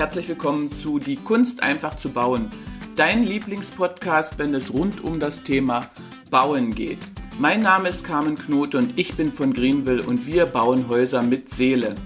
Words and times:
herzlich 0.00 0.28
willkommen 0.28 0.72
zu 0.72 0.98
Die 0.98 1.16
Kunst 1.16 1.62
einfach 1.62 1.98
zu 1.98 2.08
bauen. 2.08 2.48
Dein 2.96 3.22
Lieblingspodcast, 3.22 4.38
wenn 4.38 4.54
es 4.54 4.72
rund 4.72 5.04
um 5.04 5.20
das 5.20 5.44
Thema 5.44 5.82
Bauen 6.30 6.74
geht. 6.74 6.96
Mein 7.38 7.60
Name 7.60 7.90
ist 7.90 8.02
Carmen 8.02 8.34
Knote 8.36 8.78
und 8.78 8.98
ich 8.98 9.14
bin 9.18 9.30
von 9.30 9.52
Greenville 9.52 10.02
und 10.02 10.26
wir 10.26 10.46
bauen 10.46 10.88
Häuser 10.88 11.22
mit 11.22 11.52
Seele. 11.52 11.96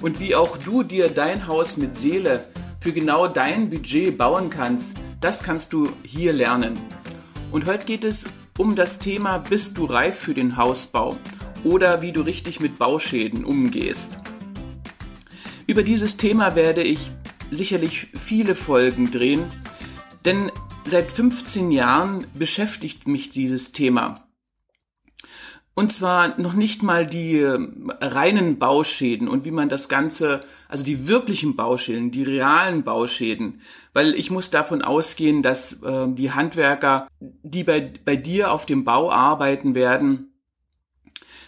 Und 0.00 0.20
wie 0.20 0.34
auch 0.34 0.56
du 0.56 0.84
dir 0.84 1.10
dein 1.10 1.46
Haus 1.46 1.76
mit 1.76 1.96
Seele 1.96 2.48
für 2.80 2.92
genau 2.92 3.28
dein 3.28 3.68
Budget 3.68 4.16
bauen 4.16 4.48
kannst, 4.48 4.92
das 5.20 5.42
kannst 5.42 5.74
du 5.74 5.86
hier 6.02 6.32
lernen. 6.32 6.80
Und 7.52 7.66
heute 7.66 7.84
geht 7.84 8.04
es 8.04 8.24
um 8.56 8.74
das 8.74 8.98
Thema 8.98 9.36
Bist 9.36 9.76
du 9.76 9.84
reif 9.84 10.18
für 10.18 10.32
den 10.32 10.56
Hausbau 10.56 11.18
oder 11.62 12.00
wie 12.00 12.12
du 12.12 12.22
richtig 12.22 12.60
mit 12.60 12.78
Bauschäden 12.78 13.44
umgehst. 13.44 14.16
Über 15.66 15.82
dieses 15.82 16.16
Thema 16.16 16.56
werde 16.56 16.82
ich 16.82 17.10
sicherlich 17.56 18.08
viele 18.14 18.54
Folgen 18.54 19.10
drehen, 19.10 19.44
denn 20.24 20.50
seit 20.88 21.10
15 21.10 21.70
Jahren 21.70 22.26
beschäftigt 22.34 23.06
mich 23.08 23.30
dieses 23.30 23.72
Thema. 23.72 24.24
Und 25.76 25.92
zwar 25.92 26.40
noch 26.40 26.52
nicht 26.52 26.84
mal 26.84 27.04
die 27.04 27.38
äh, 27.38 27.58
reinen 28.00 28.58
Bauschäden 28.60 29.26
und 29.26 29.44
wie 29.44 29.50
man 29.50 29.68
das 29.68 29.88
Ganze, 29.88 30.42
also 30.68 30.84
die 30.84 31.08
wirklichen 31.08 31.56
Bauschäden, 31.56 32.12
die 32.12 32.22
realen 32.22 32.84
Bauschäden, 32.84 33.60
weil 33.92 34.14
ich 34.14 34.30
muss 34.30 34.50
davon 34.50 34.82
ausgehen, 34.82 35.42
dass 35.42 35.82
äh, 35.82 36.06
die 36.08 36.30
Handwerker, 36.30 37.08
die 37.20 37.64
bei, 37.64 37.92
bei 38.04 38.14
dir 38.14 38.52
auf 38.52 38.66
dem 38.66 38.84
Bau 38.84 39.10
arbeiten 39.10 39.74
werden, 39.74 40.34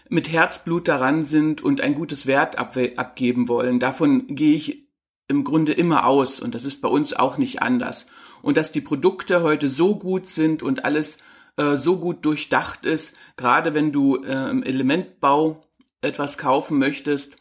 mit 0.08 0.30
Herzblut 0.30 0.88
daran 0.88 1.22
sind 1.22 1.62
und 1.62 1.80
ein 1.80 1.94
gutes 1.94 2.26
Wert 2.26 2.58
ab, 2.58 2.76
abgeben 2.96 3.48
wollen. 3.48 3.78
Davon 3.78 4.26
gehe 4.28 4.56
ich 4.56 4.85
im 5.28 5.44
Grunde 5.44 5.72
immer 5.72 6.06
aus 6.06 6.40
und 6.40 6.54
das 6.54 6.64
ist 6.64 6.80
bei 6.80 6.88
uns 6.88 7.12
auch 7.12 7.38
nicht 7.38 7.62
anders. 7.62 8.06
Und 8.42 8.56
dass 8.56 8.72
die 8.72 8.80
Produkte 8.80 9.42
heute 9.42 9.68
so 9.68 9.96
gut 9.96 10.28
sind 10.28 10.62
und 10.62 10.84
alles 10.84 11.18
äh, 11.56 11.76
so 11.76 11.98
gut 11.98 12.24
durchdacht 12.24 12.86
ist, 12.86 13.16
gerade 13.36 13.74
wenn 13.74 13.92
du 13.92 14.22
äh, 14.22 14.50
im 14.50 14.62
Elementbau 14.62 15.64
etwas 16.00 16.38
kaufen 16.38 16.78
möchtest, 16.78 17.36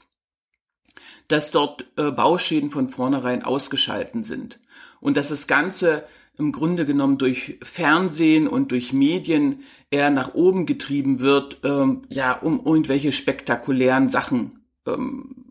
dass 1.27 1.51
dort 1.51 1.85
äh, 1.97 2.11
Bauschäden 2.11 2.71
von 2.71 2.89
vornherein 2.89 3.43
ausgeschalten 3.43 4.23
sind 4.23 4.59
und 4.99 5.17
dass 5.17 5.29
das 5.29 5.47
Ganze 5.47 6.07
im 6.37 6.51
Grunde 6.51 6.85
genommen 6.85 7.17
durch 7.17 7.59
Fernsehen 7.61 8.47
und 8.47 8.71
durch 8.71 8.91
Medien 8.91 9.63
eher 9.89 10.09
nach 10.09 10.33
oben 10.33 10.65
getrieben 10.65 11.19
wird, 11.21 11.59
ähm, 11.63 12.03
ja, 12.09 12.33
um 12.33 12.65
irgendwelche 12.65 13.11
spektakulären 13.11 14.07
Sachen 14.07 14.65
ähm, 14.85 15.44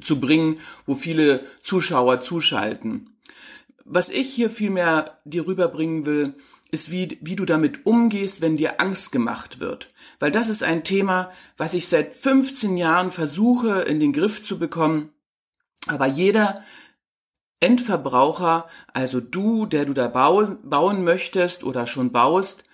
zu 0.00 0.20
bringen, 0.20 0.60
wo 0.86 0.94
viele 0.94 1.44
Zuschauer 1.62 2.20
zuschalten. 2.20 3.16
Was 3.84 4.08
ich 4.08 4.32
hier 4.32 4.50
vielmehr 4.50 5.18
dir 5.24 5.46
rüberbringen 5.46 6.06
will, 6.06 6.34
ist, 6.70 6.90
wie, 6.90 7.18
wie 7.20 7.36
du 7.36 7.44
damit 7.44 7.86
umgehst, 7.86 8.40
wenn 8.40 8.56
dir 8.56 8.80
Angst 8.80 9.12
gemacht 9.12 9.60
wird. 9.60 9.92
Weil 10.18 10.30
das 10.30 10.48
ist 10.48 10.62
ein 10.62 10.82
Thema, 10.82 11.30
was 11.56 11.74
ich 11.74 11.88
seit 11.88 12.16
15 12.16 12.76
Jahren 12.76 13.10
versuche 13.10 13.82
in 13.82 14.00
den 14.00 14.12
Griff 14.12 14.42
zu 14.42 14.58
bekommen. 14.58 15.10
Aber 15.86 16.06
jeder 16.06 16.64
Endverbraucher, 17.60 18.66
also 18.92 19.20
du, 19.20 19.66
der 19.66 19.84
du 19.84 19.94
da 19.94 20.08
bauen, 20.08 20.58
bauen 20.62 21.04
möchtest 21.04 21.64
oder 21.64 21.86
schon 21.86 22.12
baust, 22.12 22.64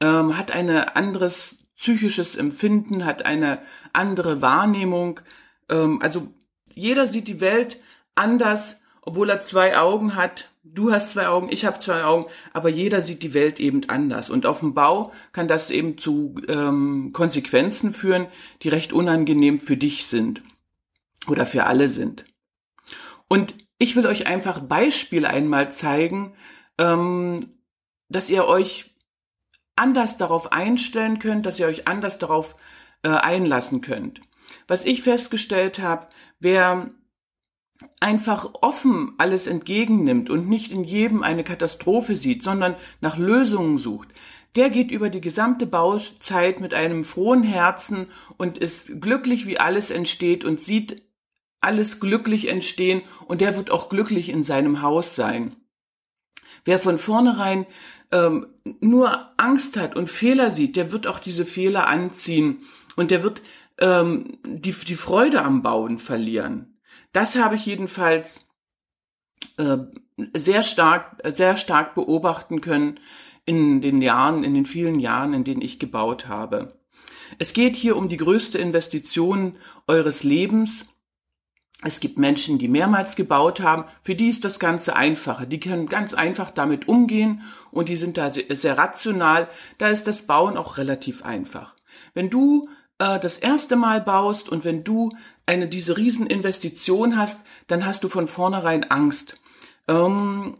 ähm, 0.00 0.38
hat 0.38 0.50
ein 0.50 0.70
anderes 0.70 1.58
psychisches 1.76 2.36
Empfinden, 2.36 3.04
hat 3.04 3.24
eine 3.24 3.60
andere 3.92 4.42
Wahrnehmung. 4.42 5.20
Ähm, 5.68 6.00
also 6.02 6.28
jeder 6.80 7.06
sieht 7.06 7.28
die 7.28 7.40
Welt 7.40 7.78
anders, 8.14 8.80
obwohl 9.02 9.30
er 9.30 9.42
zwei 9.42 9.78
Augen 9.78 10.16
hat 10.16 10.50
du 10.62 10.92
hast 10.92 11.10
zwei 11.10 11.28
Augen, 11.28 11.48
ich 11.50 11.64
habe 11.64 11.78
zwei 11.78 12.04
Augen, 12.04 12.26
aber 12.52 12.68
jeder 12.68 13.00
sieht 13.00 13.22
die 13.22 13.34
Welt 13.34 13.60
eben 13.60 13.88
anders. 13.88 14.30
Und 14.30 14.46
auf 14.46 14.60
dem 14.60 14.74
Bau 14.74 15.12
kann 15.32 15.48
das 15.48 15.70
eben 15.70 15.98
zu 15.98 16.36
ähm, 16.48 17.10
Konsequenzen 17.12 17.92
führen, 17.92 18.26
die 18.62 18.68
recht 18.68 18.92
unangenehm 18.92 19.58
für 19.58 19.76
dich 19.76 20.06
sind 20.06 20.42
oder 21.26 21.46
für 21.46 21.64
alle 21.64 21.88
sind. 21.88 22.24
Und 23.28 23.54
ich 23.78 23.96
will 23.96 24.06
euch 24.06 24.26
einfach 24.26 24.60
Beispiele 24.60 25.28
einmal 25.28 25.72
zeigen, 25.72 26.34
ähm, 26.78 27.54
dass 28.08 28.30
ihr 28.30 28.46
euch 28.46 28.94
anders 29.76 30.18
darauf 30.18 30.52
einstellen 30.52 31.18
könnt, 31.18 31.46
dass 31.46 31.58
ihr 31.58 31.66
euch 31.66 31.88
anders 31.88 32.18
darauf 32.18 32.56
äh, 33.02 33.08
einlassen 33.08 33.80
könnt. 33.80 34.20
Was 34.66 34.84
ich 34.84 35.02
festgestellt 35.02 35.78
habe, 35.78 36.08
wer 36.40 36.90
einfach 38.00 38.50
offen 38.60 39.14
alles 39.18 39.46
entgegennimmt 39.46 40.28
und 40.30 40.48
nicht 40.48 40.72
in 40.72 40.84
jedem 40.84 41.22
eine 41.22 41.44
Katastrophe 41.44 42.16
sieht, 42.16 42.42
sondern 42.42 42.76
nach 43.00 43.16
Lösungen 43.16 43.78
sucht, 43.78 44.08
der 44.56 44.70
geht 44.70 44.90
über 44.90 45.10
die 45.10 45.20
gesamte 45.20 45.66
Bauzeit 45.66 46.60
mit 46.60 46.74
einem 46.74 47.04
frohen 47.04 47.42
Herzen 47.42 48.08
und 48.36 48.58
ist 48.58 49.00
glücklich, 49.00 49.46
wie 49.46 49.58
alles 49.58 49.90
entsteht 49.90 50.44
und 50.44 50.60
sieht 50.60 51.02
alles 51.60 52.00
glücklich 52.00 52.48
entstehen 52.48 53.02
und 53.26 53.40
der 53.40 53.56
wird 53.56 53.70
auch 53.70 53.88
glücklich 53.88 54.28
in 54.28 54.42
seinem 54.42 54.82
Haus 54.82 55.14
sein. 55.14 55.56
Wer 56.64 56.78
von 56.78 56.98
vornherein 56.98 57.66
ähm, 58.10 58.48
nur 58.80 59.30
Angst 59.36 59.76
hat 59.76 59.94
und 59.94 60.10
Fehler 60.10 60.50
sieht, 60.50 60.76
der 60.76 60.90
wird 60.90 61.06
auch 61.06 61.20
diese 61.20 61.44
Fehler 61.44 61.86
anziehen 61.86 62.62
und 62.96 63.10
der 63.10 63.22
wird 63.22 63.42
ähm, 63.80 64.38
die, 64.44 64.72
die 64.72 64.94
Freude 64.94 65.42
am 65.42 65.62
Bauen 65.62 65.98
verlieren. 65.98 66.80
Das 67.12 67.36
habe 67.36 67.56
ich 67.56 67.66
jedenfalls 67.66 68.48
äh, 69.56 69.78
sehr 70.34 70.62
stark, 70.62 71.22
sehr 71.34 71.56
stark 71.56 71.94
beobachten 71.94 72.60
können 72.60 73.00
in 73.44 73.80
den 73.80 74.02
Jahren, 74.02 74.44
in 74.44 74.54
den 74.54 74.66
vielen 74.66 75.00
Jahren, 75.00 75.34
in 75.34 75.44
denen 75.44 75.62
ich 75.62 75.78
gebaut 75.78 76.28
habe. 76.28 76.78
Es 77.38 77.52
geht 77.52 77.76
hier 77.76 77.96
um 77.96 78.08
die 78.08 78.16
größte 78.16 78.58
Investition 78.58 79.56
eures 79.86 80.24
Lebens. 80.24 80.86
Es 81.82 82.00
gibt 82.00 82.18
Menschen, 82.18 82.58
die 82.58 82.68
mehrmals 82.68 83.16
gebaut 83.16 83.60
haben, 83.60 83.84
für 84.02 84.14
die 84.14 84.28
ist 84.28 84.44
das 84.44 84.60
Ganze 84.60 84.96
einfacher. 84.96 85.46
Die 85.46 85.60
können 85.60 85.86
ganz 85.86 86.12
einfach 86.12 86.50
damit 86.50 86.88
umgehen 86.88 87.42
und 87.70 87.88
die 87.88 87.96
sind 87.96 88.18
da 88.18 88.28
sehr, 88.28 88.54
sehr 88.54 88.76
rational. 88.76 89.48
Da 89.78 89.88
ist 89.88 90.06
das 90.06 90.26
Bauen 90.26 90.58
auch 90.58 90.76
relativ 90.76 91.24
einfach. 91.24 91.74
Wenn 92.12 92.28
du 92.28 92.68
äh, 93.00 93.18
das 93.18 93.36
erste 93.38 93.74
Mal 93.74 94.00
baust 94.00 94.48
und 94.48 94.64
wenn 94.64 94.84
du 94.84 95.10
eine 95.46 95.66
diese 95.66 95.96
Rieseninvestition 95.96 97.16
hast, 97.18 97.40
dann 97.66 97.84
hast 97.84 98.04
du 98.04 98.08
von 98.08 98.28
vornherein 98.28 98.84
Angst. 98.84 99.40
Ähm, 99.88 100.58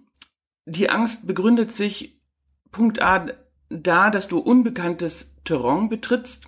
die 0.64 0.90
Angst 0.90 1.26
begründet 1.26 1.72
sich 1.72 2.20
Punkt 2.72 3.00
A 3.00 3.26
da, 3.68 4.10
dass 4.10 4.26
du 4.26 4.38
unbekanntes 4.38 5.36
Terrain 5.44 5.88
betrittst. 5.88 6.44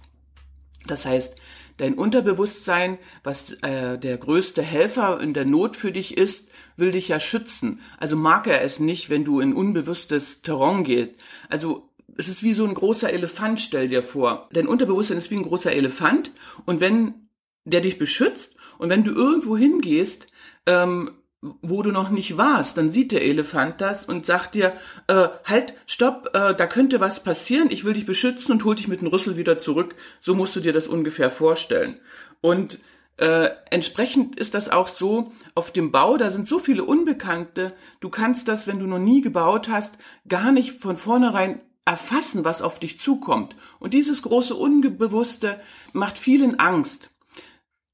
Das 0.86 1.04
heißt, 1.04 1.36
dein 1.76 1.94
Unterbewusstsein, 1.94 2.98
was 3.22 3.53
äh, 3.62 3.98
der 3.98 4.16
größte 4.16 4.62
Helfer 4.62 5.20
in 5.20 5.34
der 5.34 5.44
Not 5.44 5.76
für 5.76 5.92
dich 5.92 6.16
ist, 6.16 6.50
will 6.76 6.91
dich 6.91 7.09
ja 7.09 7.20
schützen. 7.20 7.80
Also 7.98 8.16
mag 8.16 8.47
er 8.47 8.62
es 8.62 8.80
nicht, 8.80 9.10
wenn 9.10 9.24
du 9.24 9.41
in 9.41 9.54
unbewusstes 9.54 10.42
Terrain 10.42 10.84
gehst. 10.84 11.12
Also 11.48 11.91
es 12.17 12.28
ist 12.28 12.43
wie 12.43 12.53
so 12.53 12.67
ein 12.67 12.75
großer 12.75 13.12
Elefant, 13.12 13.61
stell 13.61 13.89
dir 13.89 14.03
vor. 14.03 14.49
Dein 14.53 14.67
Unterbewusstsein 14.67 15.19
ist 15.19 15.31
wie 15.31 15.37
ein 15.37 15.45
großer 15.45 15.73
Elefant 15.73 16.31
und 16.67 16.81
wenn 16.81 17.28
der 17.65 17.81
dich 17.81 17.99
beschützt 17.99 18.55
und 18.78 18.91
wenn 18.91 19.05
du 19.05 19.12
irgendwo 19.12 19.56
hingehst, 19.56 20.27
ähm, 20.67 21.12
wo 21.61 21.83
du 21.83 21.91
noch 21.91 22.11
nicht 22.11 22.37
warst, 22.37 22.77
dann 22.77 22.93
sieht 22.93 23.11
der 23.11 23.22
Elefant 23.22 23.81
das 23.81 24.09
und 24.09 24.27
sagt 24.27 24.55
dir, 24.55 24.72
äh, 25.09 25.28
halt, 25.45 25.75
stopp, 25.86 26.31
äh, 26.34 26.54
da 26.54 26.66
könnte 26.66 27.01
was 27.01 27.25
passieren, 27.25 27.71
ich 27.71 27.84
will 27.84 27.95
dich 27.95 28.07
beschützen 28.07 28.53
und 28.53 28.65
hol 28.65 28.77
dich 28.77 28.86
mit 28.86 29.01
dem 29.01 29.09
Rüssel 29.09 29.36
wieder 29.36 29.59
zurück. 29.59 29.97
So 30.21 30.36
musst 30.36 30.54
du 30.54 30.60
dir 30.60 30.72
das 30.72 30.86
ungefähr 30.86 31.31
vorstellen. 31.31 31.98
Und 32.41 32.78
äh, 33.16 33.51
entsprechend 33.71 34.39
ist 34.39 34.54
das 34.54 34.69
auch 34.69 34.86
so 34.86 35.33
auf 35.54 35.72
dem 35.72 35.91
Bau, 35.91 36.16
da 36.16 36.31
sind 36.31 36.47
so 36.47 36.59
viele 36.59 36.84
Unbekannte, 36.84 37.75
du 38.01 38.09
kannst 38.09 38.47
das, 38.48 38.66
wenn 38.66 38.78
du 38.78 38.86
noch 38.86 38.98
nie 38.98 39.21
gebaut 39.21 39.69
hast, 39.69 39.98
gar 40.28 40.53
nicht 40.53 40.72
von 40.72 40.97
vornherein 40.97 41.60
erfassen, 41.84 42.45
was 42.45 42.63
auf 42.63 42.79
dich 42.79 43.01
zukommt. 43.01 43.57
Und 43.79 43.95
dieses 43.95 44.23
große 44.23 44.55
Unbewusste 44.55 45.61
macht 45.93 46.19
vielen 46.19 46.59
Angst. 46.59 47.11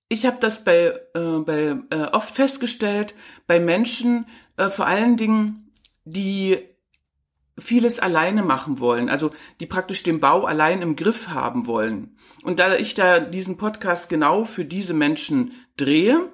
Ich 0.09 0.27
habe 0.27 0.39
das 0.41 0.65
bei, 0.65 0.99
äh, 1.15 1.39
bei 1.45 1.77
äh, 1.91 2.05
oft 2.13 2.35
festgestellt 2.35 3.15
bei 3.47 3.61
Menschen, 3.61 4.27
äh, 4.57 4.69
vor 4.69 4.87
allen 4.87 5.17
Dingen, 5.17 5.71
die 6.05 6.59
vieles 7.59 7.99
alleine 7.99 8.43
machen 8.43 8.79
wollen, 8.79 9.09
also 9.09 9.33
die 9.61 9.67
praktisch 9.67 10.03
den 10.03 10.21
Bau 10.21 10.45
allein 10.45 10.81
im 10.81 10.97
Griff 10.97 11.29
haben 11.29 11.67
wollen. 11.67 12.17
Und 12.45 12.59
da 12.59 12.77
ich 12.77 12.95
da 12.95 13.19
diesen 13.21 13.57
Podcast 13.57 14.09
genau 14.09 14.45
für 14.45 14.65
diese 14.65 14.95
Menschen 14.95 15.53
drehe, 15.77 16.33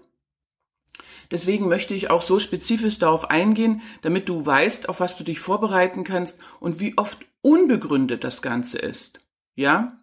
Deswegen 1.31 1.69
möchte 1.69 1.95
ich 1.95 2.11
auch 2.11 2.23
so 2.23 2.39
spezifisch 2.39 2.99
darauf 2.99 3.31
eingehen, 3.31 3.81
damit 4.03 4.29
du 4.29 4.45
weißt, 4.45 4.89
auf 4.89 5.01
was 5.01 5.17
du 5.17 5.25
dich 5.25 5.41
vorbereiten 5.41 6.05
kannst 6.05 6.39
und 6.61 6.81
wie 6.81 6.97
oft 6.99 7.25
unbegründet 7.45 8.25
das 8.25 8.43
Ganze 8.43 8.79
ist. 8.79 9.21
Ja? 9.55 10.01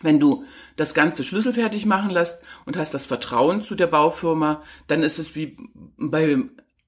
Wenn 0.00 0.20
du 0.20 0.44
das 0.76 0.94
Ganze 0.94 1.24
schlüsselfertig 1.24 1.84
machen 1.84 2.10
lässt 2.10 2.42
und 2.64 2.76
hast 2.76 2.94
das 2.94 3.06
Vertrauen 3.06 3.62
zu 3.62 3.74
der 3.74 3.86
Baufirma, 3.86 4.62
dann 4.86 5.02
ist 5.02 5.18
es 5.18 5.34
wie 5.34 5.56
bei 5.96 6.38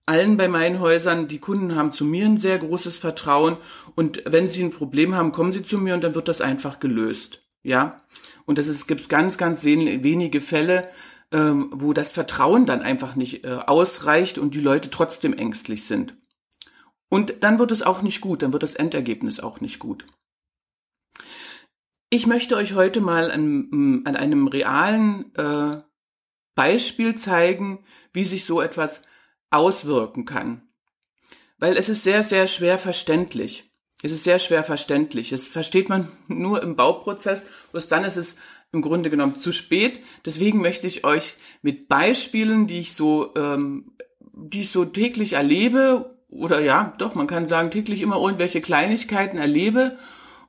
allen 0.06 0.36
bei 0.36 0.46
meinen 0.46 0.78
Häusern, 0.78 1.26
die 1.26 1.40
Kunden 1.40 1.74
haben 1.74 1.92
zu 1.92 2.04
mir 2.04 2.26
ein 2.26 2.36
sehr 2.36 2.58
großes 2.58 3.00
Vertrauen 3.00 3.56
und 3.96 4.22
wenn 4.24 4.46
sie 4.46 4.62
ein 4.62 4.70
Problem 4.70 5.16
haben, 5.16 5.32
kommen 5.32 5.50
sie 5.50 5.64
zu 5.64 5.78
mir 5.78 5.94
und 5.94 6.04
dann 6.04 6.14
wird 6.14 6.28
das 6.28 6.40
einfach 6.40 6.78
gelöst. 6.78 7.42
Ja, 7.64 8.02
und 8.44 8.58
das 8.58 8.68
ist, 8.68 8.86
gibt 8.86 9.08
ganz, 9.08 9.36
ganz 9.36 9.64
wenige 9.64 10.40
Fälle, 10.40 10.88
ähm, 11.32 11.70
wo 11.72 11.92
das 11.92 12.12
Vertrauen 12.12 12.66
dann 12.66 12.82
einfach 12.82 13.16
nicht 13.16 13.44
äh, 13.44 13.58
ausreicht 13.66 14.38
und 14.38 14.54
die 14.54 14.60
Leute 14.60 14.90
trotzdem 14.90 15.32
ängstlich 15.32 15.84
sind. 15.84 16.14
Und 17.08 17.42
dann 17.42 17.58
wird 17.58 17.70
es 17.70 17.82
auch 17.82 18.02
nicht 18.02 18.20
gut, 18.20 18.42
dann 18.42 18.52
wird 18.52 18.62
das 18.62 18.74
Endergebnis 18.74 19.40
auch 19.40 19.60
nicht 19.60 19.78
gut. 19.78 20.06
Ich 22.10 22.26
möchte 22.26 22.56
euch 22.56 22.74
heute 22.74 23.00
mal 23.00 23.30
an, 23.30 24.02
an 24.04 24.16
einem 24.16 24.46
realen 24.46 25.34
äh, 25.34 25.82
Beispiel 26.54 27.14
zeigen, 27.16 27.84
wie 28.12 28.24
sich 28.24 28.44
so 28.44 28.60
etwas 28.60 29.02
auswirken 29.50 30.24
kann. 30.24 30.68
Weil 31.58 31.76
es 31.76 31.88
ist 31.88 32.02
sehr, 32.02 32.22
sehr 32.22 32.48
schwer 32.48 32.78
verständlich. 32.78 33.70
Es 34.02 34.12
ist 34.12 34.24
sehr 34.24 34.38
schwer 34.38 34.62
verständlich. 34.62 35.32
Es 35.32 35.48
versteht 35.48 35.88
man 35.88 36.08
nur 36.28 36.62
im 36.62 36.76
Bauprozess, 36.76 37.46
bloß 37.72 37.88
dann 37.88 38.04
ist 38.04 38.16
es 38.16 38.38
im 38.72 38.82
Grunde 38.82 39.10
genommen 39.10 39.40
zu 39.40 39.52
spät. 39.52 40.00
Deswegen 40.24 40.60
möchte 40.60 40.86
ich 40.86 41.04
euch 41.04 41.36
mit 41.62 41.88
Beispielen, 41.88 42.66
die 42.66 42.80
ich 42.80 42.94
so, 42.94 43.34
ähm, 43.36 43.96
die 44.32 44.62
ich 44.62 44.70
so 44.70 44.84
täglich 44.84 45.34
erlebe, 45.34 46.15
oder 46.38 46.60
ja, 46.60 46.92
doch, 46.98 47.14
man 47.14 47.26
kann 47.26 47.46
sagen, 47.46 47.70
täglich 47.70 48.00
immer 48.00 48.16
irgendwelche 48.16 48.60
Kleinigkeiten 48.60 49.38
erlebe 49.38 49.96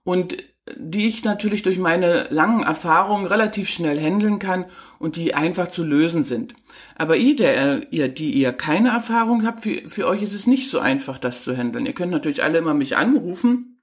und 0.04 0.38
die 0.76 1.08
ich 1.08 1.24
natürlich 1.24 1.64
durch 1.64 1.78
meine 1.78 2.28
langen 2.30 2.64
Erfahrungen 2.64 3.26
relativ 3.26 3.70
schnell 3.70 4.00
handeln 4.00 4.40
kann 4.40 4.66
und 5.00 5.16
die 5.16 5.34
einfach 5.34 5.70
zu 5.70 5.84
lösen 5.84 6.24
sind. 6.24 6.56
Aber 6.96 7.16
ihr, 7.16 7.36
der, 7.36 7.92
ihr, 7.94 8.10
die 8.10 8.32
ihr 8.32 8.54
keine 8.54 8.90
Erfahrung 8.90 9.46
habt, 9.46 9.64
für, 9.64 9.88
für 9.88 10.08
euch 10.08 10.22
ist 10.22 10.34
es 10.34 10.48
nicht 10.48 10.70
so 10.70 10.80
einfach, 10.80 11.18
das 11.18 11.44
zu 11.44 11.56
handeln. 11.56 11.86
Ihr 11.86 11.94
könnt 11.94 12.12
natürlich 12.12 12.44
alle 12.44 12.58
immer 12.58 12.74
mich 12.74 12.98
anrufen, 12.98 13.82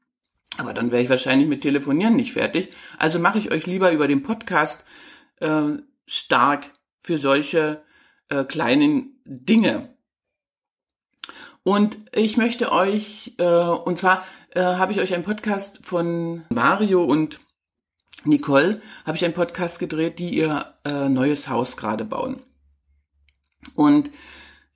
aber 0.56 0.74
dann 0.74 0.92
wäre 0.92 1.02
ich 1.02 1.08
wahrscheinlich 1.08 1.48
mit 1.48 1.62
Telefonieren 1.62 2.16
nicht 2.16 2.32
fertig. 2.32 2.70
Also 2.98 3.18
mache 3.18 3.38
ich 3.38 3.50
euch 3.50 3.66
lieber 3.66 3.92
über 3.92 4.08
den 4.08 4.22
Podcast 4.22 4.86
äh, 5.40 5.70
stark 6.06 6.70
für 7.00 7.18
solche 7.18 7.82
äh, 8.28 8.44
kleinen 8.44 9.20
Dinge. 9.24 9.93
Und 11.64 11.96
ich 12.12 12.36
möchte 12.36 12.70
euch, 12.72 13.34
äh, 13.38 13.44
und 13.44 13.98
zwar 13.98 14.22
äh, 14.50 14.60
habe 14.62 14.92
ich 14.92 15.00
euch 15.00 15.14
einen 15.14 15.24
Podcast 15.24 15.80
von 15.82 16.44
Mario 16.50 17.02
und 17.02 17.40
Nicole, 18.24 18.82
habe 19.06 19.16
ich 19.16 19.24
einen 19.24 19.34
Podcast 19.34 19.78
gedreht, 19.78 20.18
die 20.18 20.36
ihr 20.36 20.74
äh, 20.84 21.08
neues 21.08 21.48
Haus 21.48 21.78
gerade 21.78 22.04
bauen. 22.04 22.42
Und 23.74 24.10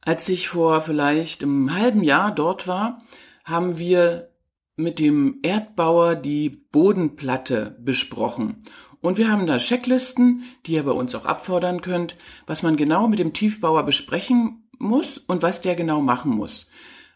als 0.01 0.29
ich 0.31 0.49
vor 0.49 0.81
vielleicht 0.81 1.43
einem 1.43 1.75
halben 1.75 2.03
Jahr 2.03 2.35
dort 2.35 2.67
war, 2.67 3.03
haben 3.45 3.79
wir 3.79 4.31
mit 4.77 4.99
dem 4.99 5.41
Erdbauer 5.43 6.15
die 6.15 6.49
Bodenplatte 6.49 7.77
besprochen. 7.81 8.65
Und 9.03 9.19
wir 9.19 9.31
haben 9.31 9.47
da 9.47 9.59
Checklisten, 9.59 10.45
die 10.65 10.73
ihr 10.73 10.85
bei 10.85 10.93
uns 10.93 11.15
auch 11.15 11.27
abfordern 11.27 11.83
könnt, 11.83 12.17
was 12.47 12.63
man 12.63 12.77
genau 12.77 13.09
mit 13.09 13.19
dem 13.19 13.35
Tiefbauer 13.35 13.83
besprechen 13.83 14.68
muss 14.79 15.19
und 15.19 15.43
was 15.43 15.61
der 15.61 15.75
genau 15.75 16.01
machen 16.01 16.33
muss. 16.33 16.69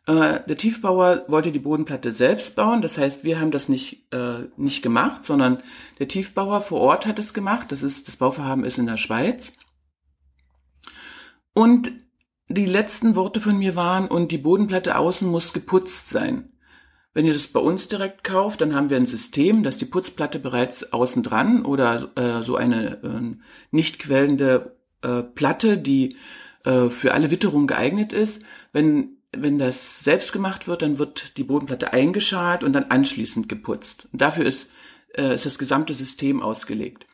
Äh, 0.06 0.40
der 0.46 0.56
Tiefbauer 0.56 1.24
wollte 1.28 1.52
die 1.52 1.60
Bodenplatte 1.60 2.12
selbst 2.12 2.56
bauen, 2.56 2.82
das 2.82 2.98
heißt, 2.98 3.22
wir 3.22 3.38
haben 3.40 3.52
das 3.52 3.68
nicht, 3.68 4.12
äh, 4.12 4.48
nicht 4.56 4.82
gemacht, 4.82 5.24
sondern 5.24 5.62
der 5.98 6.08
Tiefbauer 6.08 6.60
vor 6.60 6.80
Ort 6.80 7.06
hat 7.06 7.18
es 7.18 7.34
gemacht. 7.34 7.70
Das 7.70 7.82
ist, 7.82 8.08
das 8.08 8.16
Bauvorhaben 8.16 8.64
ist 8.64 8.78
in 8.78 8.86
der 8.86 8.96
Schweiz. 8.96 9.52
Und 11.54 11.92
die 12.48 12.66
letzten 12.66 13.14
Worte 13.14 13.40
von 13.40 13.56
mir 13.56 13.76
waren, 13.76 14.08
und 14.08 14.32
die 14.32 14.38
Bodenplatte 14.38 14.96
außen 14.96 15.28
muss 15.28 15.52
geputzt 15.52 16.08
sein. 16.08 16.52
Wenn 17.14 17.26
ihr 17.26 17.34
das 17.34 17.46
bei 17.48 17.60
uns 17.60 17.88
direkt 17.88 18.24
kauft, 18.24 18.62
dann 18.62 18.74
haben 18.74 18.90
wir 18.90 18.96
ein 18.96 19.06
System, 19.06 19.62
dass 19.62 19.76
die 19.76 19.84
Putzplatte 19.84 20.38
bereits 20.38 20.92
außen 20.92 21.22
dran 21.22 21.64
oder 21.64 22.10
äh, 22.16 22.42
so 22.42 22.56
eine 22.56 23.02
äh, 23.02 23.36
nicht 23.70 23.98
quellende 23.98 24.76
äh, 25.02 25.22
Platte, 25.22 25.76
die 25.76 26.16
äh, 26.64 26.88
für 26.88 27.14
alle 27.14 27.30
Witterung 27.30 27.66
geeignet 27.66 28.12
ist. 28.12 28.42
Wenn, 28.72 29.18
wenn 29.32 29.58
das 29.58 30.04
selbst 30.04 30.32
gemacht 30.32 30.68
wird, 30.68 30.82
dann 30.82 30.98
wird 30.98 31.36
die 31.36 31.44
Bodenplatte 31.44 31.92
eingeschalt 31.92 32.64
und 32.64 32.72
dann 32.72 32.84
anschließend 32.84 33.48
geputzt. 33.48 34.08
Und 34.12 34.20
dafür 34.20 34.46
ist, 34.46 34.70
äh, 35.14 35.34
ist 35.34 35.46
das 35.46 35.58
gesamte 35.58 35.94
System 35.94 36.42
ausgelegt. 36.42 37.06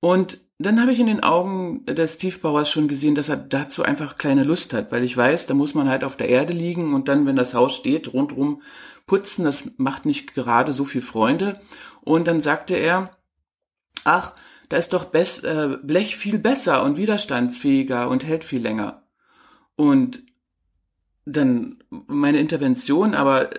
Und 0.00 0.38
dann 0.58 0.80
habe 0.80 0.92
ich 0.92 1.00
in 1.00 1.06
den 1.06 1.22
Augen 1.22 1.84
des 1.86 2.16
Tiefbauers 2.18 2.70
schon 2.70 2.86
gesehen, 2.86 3.14
dass 3.14 3.28
er 3.28 3.36
dazu 3.36 3.82
einfach 3.82 4.16
kleine 4.16 4.44
Lust 4.44 4.72
hat, 4.72 4.92
weil 4.92 5.02
ich 5.02 5.16
weiß, 5.16 5.46
da 5.46 5.54
muss 5.54 5.74
man 5.74 5.88
halt 5.88 6.04
auf 6.04 6.16
der 6.16 6.28
Erde 6.28 6.52
liegen 6.52 6.94
und 6.94 7.08
dann, 7.08 7.26
wenn 7.26 7.36
das 7.36 7.54
Haus 7.54 7.74
steht, 7.74 8.12
rundrum 8.12 8.62
putzen, 9.06 9.44
das 9.44 9.70
macht 9.76 10.06
nicht 10.06 10.34
gerade 10.34 10.72
so 10.72 10.84
viel 10.84 11.02
Freunde. 11.02 11.60
Und 12.02 12.28
dann 12.28 12.40
sagte 12.40 12.74
er, 12.74 13.10
ach, 14.04 14.34
da 14.68 14.76
ist 14.76 14.92
doch 14.92 15.06
Best, 15.06 15.44
äh, 15.44 15.78
Blech 15.82 16.16
viel 16.16 16.38
besser 16.38 16.82
und 16.82 16.96
widerstandsfähiger 16.96 18.08
und 18.08 18.24
hält 18.24 18.44
viel 18.44 18.62
länger. 18.62 19.02
Und 19.76 20.22
dann 21.26 21.82
meine 21.90 22.38
Intervention, 22.38 23.14
aber 23.14 23.50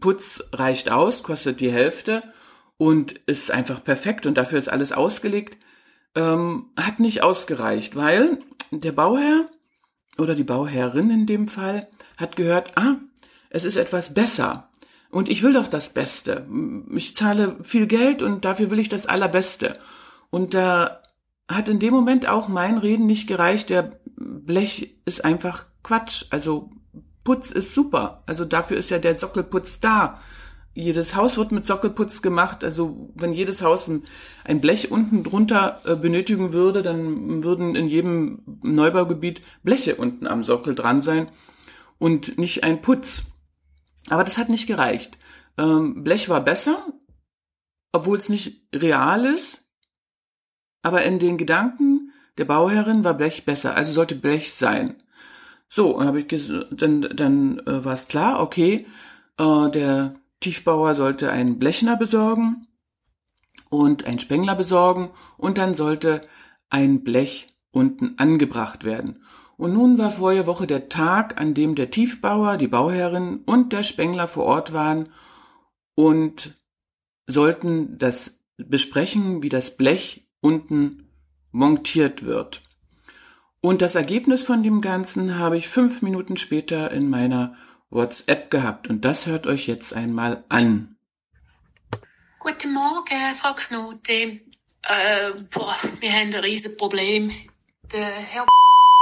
Putz 0.00 0.42
reicht 0.52 0.90
aus, 0.90 1.22
kostet 1.22 1.60
die 1.60 1.72
Hälfte 1.72 2.22
und 2.76 3.12
ist 3.26 3.50
einfach 3.50 3.82
perfekt 3.82 4.26
und 4.26 4.36
dafür 4.36 4.58
ist 4.58 4.68
alles 4.68 4.92
ausgelegt, 4.92 5.58
ähm, 6.14 6.70
hat 6.76 7.00
nicht 7.00 7.22
ausgereicht, 7.22 7.96
weil 7.96 8.38
der 8.70 8.92
Bauherr 8.92 9.48
oder 10.16 10.34
die 10.34 10.44
Bauherrin 10.44 11.10
in 11.10 11.26
dem 11.26 11.48
Fall 11.48 11.88
hat 12.16 12.36
gehört, 12.36 12.76
ah, 12.76 12.96
es 13.50 13.64
ist 13.64 13.76
etwas 13.76 14.14
besser. 14.14 14.68
Und 15.10 15.28
ich 15.28 15.42
will 15.42 15.54
doch 15.54 15.68
das 15.68 15.94
Beste. 15.94 16.46
Ich 16.94 17.16
zahle 17.16 17.56
viel 17.62 17.86
Geld 17.86 18.22
und 18.22 18.44
dafür 18.44 18.70
will 18.70 18.78
ich 18.78 18.90
das 18.90 19.06
Allerbeste. 19.06 19.78
Und 20.30 20.54
da 20.54 21.02
hat 21.48 21.68
in 21.68 21.78
dem 21.78 21.94
Moment 21.94 22.28
auch 22.28 22.48
mein 22.48 22.78
Reden 22.78 23.06
nicht 23.06 23.26
gereicht. 23.26 23.70
Der 23.70 24.00
Blech 24.16 24.96
ist 25.04 25.24
einfach 25.24 25.66
Quatsch. 25.82 26.26
Also 26.30 26.70
Putz 27.24 27.50
ist 27.50 27.74
super. 27.74 28.22
Also 28.26 28.44
dafür 28.44 28.76
ist 28.76 28.90
ja 28.90 28.98
der 28.98 29.16
Sockelputz 29.16 29.80
da. 29.80 30.20
Jedes 30.74 31.16
Haus 31.16 31.38
wird 31.38 31.50
mit 31.50 31.66
Sockelputz 31.66 32.22
gemacht. 32.22 32.62
Also 32.62 33.10
wenn 33.14 33.32
jedes 33.32 33.62
Haus 33.62 33.90
ein, 34.44 34.60
Blech 34.60 34.90
unten 34.90 35.24
drunter 35.24 35.80
äh, 35.84 35.96
benötigen 35.96 36.52
würde, 36.52 36.82
dann 36.82 37.42
würden 37.42 37.74
in 37.74 37.88
jedem 37.88 38.42
Neubaugebiet 38.62 39.42
Bleche 39.62 39.96
unten 39.96 40.26
am 40.26 40.44
Sockel 40.44 40.74
dran 40.74 41.00
sein 41.00 41.28
und 41.98 42.38
nicht 42.38 42.62
ein 42.64 42.80
Putz. 42.80 43.24
Aber 44.08 44.24
das 44.24 44.38
hat 44.38 44.50
nicht 44.50 44.66
gereicht. 44.66 45.18
Ähm, 45.56 46.04
Blech 46.04 46.28
war 46.28 46.44
besser, 46.44 46.86
obwohl 47.92 48.18
es 48.18 48.28
nicht 48.28 48.68
real 48.74 49.24
ist 49.24 49.67
aber 50.82 51.02
in 51.04 51.18
den 51.18 51.36
Gedanken 51.38 52.12
der 52.36 52.44
Bauherrin 52.44 53.04
war 53.04 53.14
Blech 53.14 53.44
besser, 53.44 53.74
also 53.74 53.92
sollte 53.92 54.14
Blech 54.14 54.54
sein. 54.54 54.96
So, 55.68 56.02
habe 56.02 56.20
ich 56.20 56.50
dann 56.70 57.02
dann 57.14 57.58
äh, 57.66 57.84
war 57.84 57.92
es 57.92 58.08
klar, 58.08 58.40
okay, 58.40 58.86
äh, 59.38 59.70
der 59.70 60.14
Tiefbauer 60.40 60.94
sollte 60.94 61.30
einen 61.30 61.58
Blechner 61.58 61.96
besorgen 61.96 62.68
und 63.68 64.04
einen 64.04 64.18
Spengler 64.18 64.54
besorgen 64.54 65.10
und 65.36 65.58
dann 65.58 65.74
sollte 65.74 66.22
ein 66.70 67.02
Blech 67.02 67.54
unten 67.70 68.14
angebracht 68.18 68.84
werden. 68.84 69.22
Und 69.56 69.74
nun 69.74 69.98
war 69.98 70.10
vorige 70.10 70.46
Woche 70.46 70.68
der 70.68 70.88
Tag, 70.88 71.40
an 71.40 71.52
dem 71.52 71.74
der 71.74 71.90
Tiefbauer, 71.90 72.56
die 72.56 72.68
Bauherrin 72.68 73.40
und 73.44 73.72
der 73.72 73.82
Spengler 73.82 74.28
vor 74.28 74.44
Ort 74.44 74.72
waren 74.72 75.08
und 75.96 76.54
sollten 77.26 77.98
das 77.98 78.38
besprechen, 78.56 79.42
wie 79.42 79.48
das 79.48 79.76
Blech 79.76 80.27
unten 80.40 81.08
montiert 81.52 82.24
wird. 82.24 82.62
Und 83.60 83.82
das 83.82 83.94
Ergebnis 83.94 84.42
von 84.42 84.62
dem 84.62 84.80
Ganzen 84.80 85.38
habe 85.38 85.56
ich 85.56 85.68
fünf 85.68 86.02
Minuten 86.02 86.36
später 86.36 86.90
in 86.90 87.10
meiner 87.10 87.56
WhatsApp 87.90 88.50
gehabt. 88.50 88.88
Und 88.88 89.04
das 89.04 89.26
hört 89.26 89.46
euch 89.46 89.66
jetzt 89.66 89.92
einmal 89.92 90.44
an. 90.48 90.96
Guten 92.38 92.72
Morgen, 92.72 93.34
Frau 93.40 93.54
Knote. 93.54 94.12
Äh, 94.12 95.32
boah, 95.50 95.74
wir 96.00 96.12
haben 96.12 96.32
ein 96.32 96.34
riesen 96.34 96.76
Problem. 96.76 97.32
Der 97.92 98.06
Herr 98.06 98.46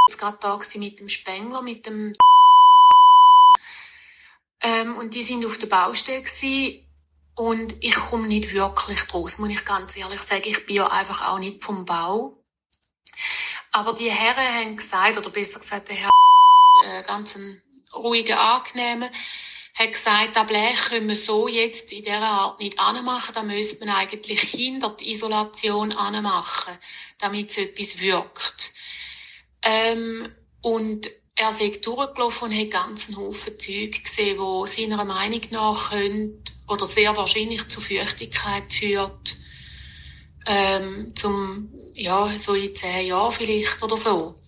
ist 0.09 0.19
gerade 0.19 0.39
da 0.41 0.59
mit 0.79 1.01
dem 1.01 1.09
Spengler, 1.09 1.63
mit 1.63 1.87
dem 1.87 2.15
ähm, 4.63 4.97
und 4.97 5.15
die 5.15 5.23
sind 5.23 5.45
auf 5.45 5.59
der 5.59 5.67
Baustelle 5.69 6.23
und 7.37 7.77
ich 7.85 7.95
komme 7.95 8.27
nicht 8.27 8.53
wirklich 8.53 9.01
draus, 9.03 9.39
muss 9.39 9.51
ich 9.51 9.65
ganz 9.65 9.97
ehrlich 9.97 10.23
sagen. 10.23 10.45
Ich 10.47 10.67
bin 10.67 10.77
ja 10.77 10.89
einfach 10.89 11.29
auch 11.29 11.39
nicht 11.39 11.63
vom 11.63 11.85
Bau. 11.85 12.43
Aber 13.71 13.93
die 13.93 14.11
Herren 14.11 14.55
haben 14.59 14.77
gesagt, 14.77 15.19
oder 15.19 15.31
besser 15.31 15.61
gesagt, 15.61 15.89
der 15.91 15.97
Herr, 15.97 16.11
äh, 16.85 17.03
ganz 17.05 17.37
ein 17.37 17.63
ruhiger, 17.95 18.41
angenehmer 18.41 19.11
hat 19.75 19.93
gesagt, 19.93 20.35
das 20.35 20.47
Blech 20.47 20.89
können 20.89 21.09
wir 21.09 21.17
so 21.17 21.49
jetzt 21.49 21.93
in 21.93 22.03
dieser 22.03 22.23
Art 22.23 22.59
nicht 22.59 22.81
anmachen, 22.81 23.35
da 23.35 23.43
müsste 23.43 23.85
man 23.85 23.95
eigentlich 23.95 24.41
hinter 24.41 24.97
die 24.99 25.13
Isolation 25.13 25.93
anmachen, 25.93 26.73
damit 27.19 27.51
es 27.51 27.59
etwas 27.59 28.01
wirkt. 28.01 28.73
Ähm, 29.61 30.35
und 30.63 31.11
er 31.35 31.53
sei 31.53 31.69
durchgelaufen 31.69 32.49
und 32.49 32.59
hat 32.59 32.71
ganz 32.71 33.09
einen 33.09 33.19
Haufen 33.19 33.59
Zeug 33.59 34.03
gesehen, 34.03 34.39
wo 34.39 34.65
seiner 34.67 35.05
Meinung 35.05 35.43
nach 35.51 35.91
können, 35.91 36.43
oder 36.69 36.87
sehr 36.87 37.17
wahrscheinlich 37.17 37.69
zu 37.69 37.81
Feuchtigkeit 37.81 38.73
führt, 38.73 39.37
ähm, 40.47 41.13
zum, 41.15 41.73
ja, 41.95 42.39
so 42.39 42.55
in 42.55 42.75
zehn 42.75 43.09
Jahren 43.09 43.33
vielleicht 43.33 43.83
oder 43.83 43.97
so. 43.97 44.41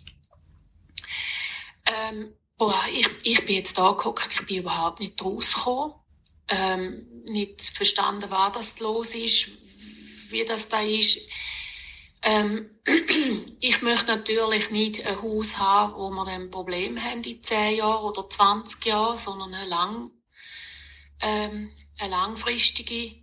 Ähm, 1.87 2.35
boah, 2.57 2.81
ich, 2.93 3.09
ich 3.23 3.45
bin 3.47 3.57
jetzt 3.57 3.79
da 3.79 3.91
geguckt, 3.91 4.29
ich 4.33 4.47
bin 4.47 4.59
überhaupt 4.59 5.01
nicht 5.01 5.23
rausgekommen, 5.23 5.95
ähm, 6.49 7.07
nicht 7.25 7.63
verstanden, 7.63 8.31
was 8.31 8.53
das 8.53 8.81
los 8.81 9.15
ist, 9.15 9.51
wie 10.31 10.45
das 10.45 10.69
da 10.69 10.81
ist. 10.81 11.21
Ähm, 12.23 12.71
ich 13.61 13.83
möchte 13.83 14.07
natürlich 14.07 14.71
nicht 14.71 15.07
ein 15.07 15.23
Haus 15.23 15.59
haben, 15.59 15.95
wo 15.95 16.11
wir 16.11 16.27
ein 16.27 16.51
Problem 16.51 17.03
haben 17.03 17.23
in 17.23 17.43
10 17.43 17.77
Jahren 17.77 18.05
oder 18.05 18.29
20 18.29 18.85
Jahren, 18.87 19.17
sondern 19.17 19.55
eine, 19.55 19.69
lang, 19.69 20.11
ähm, 21.21 21.71
eine 21.99 22.11
langfristige, 22.11 23.17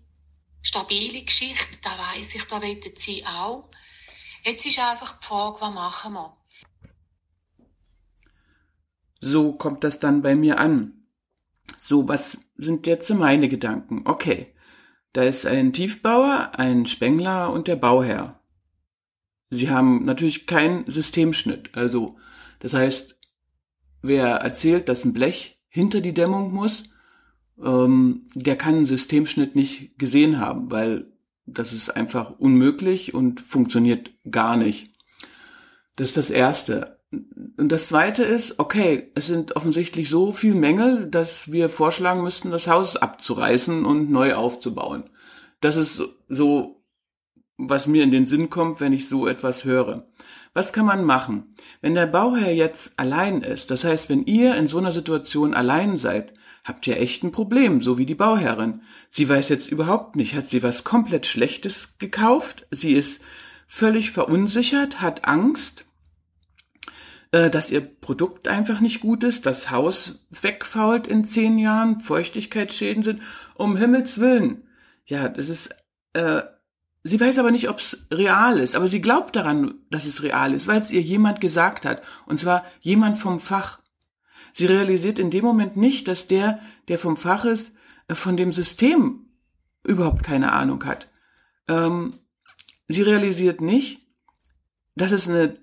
stabile 0.62 1.24
Geschichte. 1.24 1.77
Da 1.82 1.91
weiss 1.91 2.36
ich, 2.36 2.44
da 2.46 2.62
wollen 2.62 2.79
sie 2.96 3.25
auch. 3.25 3.70
Jetzt 4.44 4.65
ist 4.65 4.79
einfach 4.79 5.20
die 5.20 5.25
Frage, 5.25 5.62
was 5.62 5.74
machen 5.74 6.13
wir? 6.13 6.38
So 9.22 9.53
kommt 9.53 9.84
das 9.84 10.00
dann 10.00 10.22
bei 10.22 10.36
mir 10.36 10.60
an. 10.60 11.08
So, 11.77 12.08
was 12.08 12.38
sind 12.58 12.86
jetzt 12.86 13.10
meine 13.10 13.50
Gedanken? 13.50 14.03
Okay, 14.05 14.53
da 15.13 15.24
ist 15.24 15.46
ein 15.46 15.74
Tiefbauer, 15.74 16.51
ein 16.55 16.86
Spengler 16.86 17.51
und 17.51 17.67
der 17.67 17.75
Bauherr. 17.75 18.39
Sie 19.50 19.70
haben 19.70 20.05
natürlich 20.05 20.46
keinen 20.46 20.89
Systemschnitt. 20.91 21.75
Also, 21.75 22.17
das 22.60 22.74
heißt, 22.74 23.17
wer 24.01 24.27
erzählt, 24.27 24.89
dass 24.89 25.05
ein 25.05 25.13
Blech 25.13 25.60
hinter 25.70 26.01
die 26.01 26.13
Dämmung 26.13 26.53
muss, 26.53 26.89
ähm, 27.63 28.25
der 28.33 28.55
kann 28.55 28.75
einen 28.75 28.85
Systemschnitt 28.85 29.55
nicht 29.55 29.97
gesehen 29.97 30.39
haben, 30.39 30.71
weil 30.71 31.12
das 31.45 31.74
ist 31.74 31.89
einfach 31.89 32.39
unmöglich 32.39 33.13
und 33.13 33.41
funktioniert 33.41 34.12
gar 34.29 34.57
nicht. 34.57 34.89
Das 35.95 36.07
ist 36.07 36.17
das 36.17 36.29
Erste. 36.29 37.00
Und 37.12 37.71
das 37.71 37.88
Zweite 37.88 38.24
ist, 38.24 38.59
okay, 38.59 39.12
es 39.15 39.27
sind 39.27 39.55
offensichtlich 39.55 40.09
so 40.09 40.31
viel 40.31 40.55
Mängel, 40.55 41.09
dass 41.09 41.51
wir 41.51 41.69
vorschlagen 41.69 42.24
müssten, 42.24 42.51
das 42.51 42.67
Haus 42.67 42.97
abzureißen 42.97 43.85
und 43.85 44.09
neu 44.09 44.33
aufzubauen. 44.33 45.09
Das 45.62 45.77
ist 45.77 46.03
so 46.27 46.75
was 47.57 47.88
mir 47.88 48.03
in 48.03 48.12
den 48.12 48.27
Sinn 48.27 48.50
kommt, 48.50 48.81
wenn 48.81 48.93
ich 48.93 49.07
so 49.07 49.27
etwas 49.27 49.63
höre. 49.63 50.07
Was 50.53 50.74
kann 50.74 50.85
man 50.85 51.03
machen? 51.03 51.55
Wenn 51.81 51.95
der 51.95 52.05
Bauherr 52.05 52.53
jetzt 52.53 53.00
allein 53.00 53.41
ist, 53.41 53.71
das 53.71 53.83
heißt, 53.83 54.09
wenn 54.09 54.25
ihr 54.25 54.55
in 54.55 54.67
so 54.67 54.77
einer 54.77 54.91
Situation 54.91 55.53
allein 55.53 55.95
seid, 55.95 56.33
habt 56.65 56.86
ihr 56.88 57.00
echt 57.00 57.24
ein 57.24 57.31
Problem, 57.31 57.81
so 57.81 57.98
wie 57.98 58.05
die 58.05 58.15
Bauherrin. 58.15 58.81
Sie 59.10 59.29
weiß 59.29 59.48
jetzt 59.50 59.72
überhaupt 59.72 60.17
nicht, 60.17 60.36
hat 60.36 60.48
sie 60.48 60.63
was 60.63 60.84
komplett 60.84 61.25
Schlechtes 61.25 61.98
gekauft? 62.00 62.67
Sie 62.72 62.93
ist 62.93 63.22
völlig 63.67 64.12
verunsichert, 64.12 65.00
hat 65.00 65.25
Angst, 65.25 65.86
äh, 67.31 67.50
dass 67.50 67.72
ihr 67.72 67.79
Produkt 67.79 68.50
einfach 68.50 68.81
nicht 68.81 69.00
gut 69.00 69.24
ist, 69.24 69.45
das 69.45 69.72
Haus 69.72 70.27
wegfault 70.41 71.07
in 71.07 71.27
zehn 71.27 71.57
Jahren, 71.57 72.01
Feuchtigkeitsschäden 72.01 73.03
sind. 73.03 73.22
Um 73.53 73.77
Himmels 73.77 74.19
Willen. 74.19 74.67
Ja, 75.05 75.29
das 75.29 75.48
ist 75.48 75.69
äh, 76.13 76.41
Sie 77.07 77.19
weiß 77.19 77.38
aber 77.38 77.51
nicht, 77.51 77.69
ob 77.69 77.77
es 77.77 78.07
real 78.10 78.57
ist, 78.57 78.75
aber 78.75 78.88
sie 78.88 79.00
glaubt 79.00 79.36
daran, 79.36 79.75
dass 79.91 80.07
es 80.07 80.24
real 80.24 80.55
ist, 80.55 80.65
weil 80.65 80.81
es 80.81 80.91
ihr 80.91 81.03
jemand 81.03 81.39
gesagt 81.39 81.86
hat, 81.86 82.01
und 82.25 82.39
zwar 82.39 82.65
jemand 82.79 83.19
vom 83.19 83.39
Fach. 83.39 83.79
Sie 84.57 84.67
realisiert 84.67 85.19
in 85.19 85.31
dem 85.31 85.43
Moment 85.43 85.75
nicht, 85.75 86.07
dass 86.07 86.27
der, 86.27 86.62
der 86.88 86.97
vom 86.97 87.17
Fach 87.17 87.43
ist, 87.43 87.75
äh, 88.07 88.15
von 88.15 88.38
dem 88.38 88.53
System 88.53 89.25
überhaupt 89.83 90.24
keine 90.24 90.53
Ahnung 90.53 90.85
hat. 90.85 91.09
Ähm, 91.67 92.13
sie 92.88 93.01
realisiert 93.01 93.59
nicht, 93.59 94.07
dass 94.95 95.12
es 95.12 95.29
eine, 95.29 95.57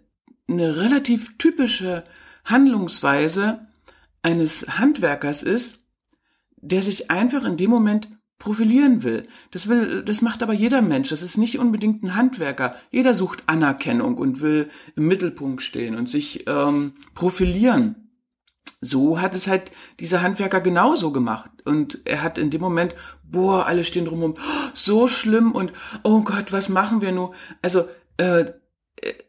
eine 0.46 0.76
relativ 0.76 1.38
typische 1.38 2.04
Handlungsweise 2.44 3.66
eines 4.22 4.66
Handwerkers 4.78 5.42
ist, 5.42 5.78
der 6.56 6.82
sich 6.82 7.10
einfach 7.10 7.44
in 7.44 7.56
dem 7.56 7.70
Moment 7.70 8.08
profilieren 8.38 9.04
will. 9.04 9.26
Das 9.52 9.68
will, 9.68 10.02
das 10.02 10.20
macht 10.20 10.42
aber 10.42 10.52
jeder 10.52 10.82
Mensch. 10.82 11.08
Das 11.08 11.22
ist 11.22 11.38
nicht 11.38 11.58
unbedingt 11.58 12.02
ein 12.02 12.14
Handwerker. 12.14 12.76
Jeder 12.90 13.14
sucht 13.14 13.44
Anerkennung 13.46 14.18
und 14.18 14.42
will 14.42 14.68
im 14.96 15.08
Mittelpunkt 15.08 15.62
stehen 15.62 15.96
und 15.96 16.10
sich 16.10 16.46
ähm, 16.46 16.92
profilieren. 17.14 18.01
So 18.80 19.20
hat 19.20 19.34
es 19.34 19.46
halt 19.46 19.70
dieser 20.00 20.22
Handwerker 20.22 20.60
genauso 20.60 21.12
gemacht. 21.12 21.50
Und 21.64 22.00
er 22.04 22.22
hat 22.22 22.38
in 22.38 22.50
dem 22.50 22.60
Moment, 22.60 22.94
boah, 23.22 23.66
alle 23.66 23.84
stehen 23.84 24.04
drumherum, 24.04 24.34
so 24.74 25.06
schlimm 25.06 25.52
und 25.52 25.72
oh 26.02 26.22
Gott, 26.22 26.52
was 26.52 26.68
machen 26.68 27.00
wir 27.00 27.12
nur? 27.12 27.32
Also, 27.62 27.86
äh, 28.16 28.52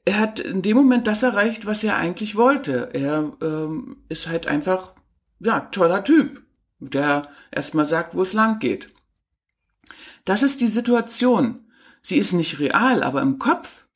er 0.05 0.19
hat 0.19 0.39
in 0.39 0.61
dem 0.61 0.77
Moment 0.77 1.07
das 1.07 1.23
erreicht, 1.23 1.65
was 1.65 1.83
er 1.83 1.95
eigentlich 1.95 2.35
wollte. 2.35 2.89
Er 2.93 3.31
ähm, 3.41 3.97
ist 4.09 4.27
halt 4.27 4.47
einfach, 4.47 4.93
ja, 5.39 5.61
toller 5.61 6.03
Typ, 6.03 6.43
der 6.79 7.29
erstmal 7.51 7.87
sagt, 7.87 8.15
wo 8.15 8.21
es 8.21 8.33
lang 8.33 8.59
geht. 8.59 8.89
Das 10.25 10.43
ist 10.43 10.61
die 10.61 10.67
Situation. 10.67 11.67
Sie 12.01 12.17
ist 12.17 12.33
nicht 12.33 12.59
real, 12.59 13.03
aber 13.03 13.21
im 13.21 13.39
Kopf 13.39 13.87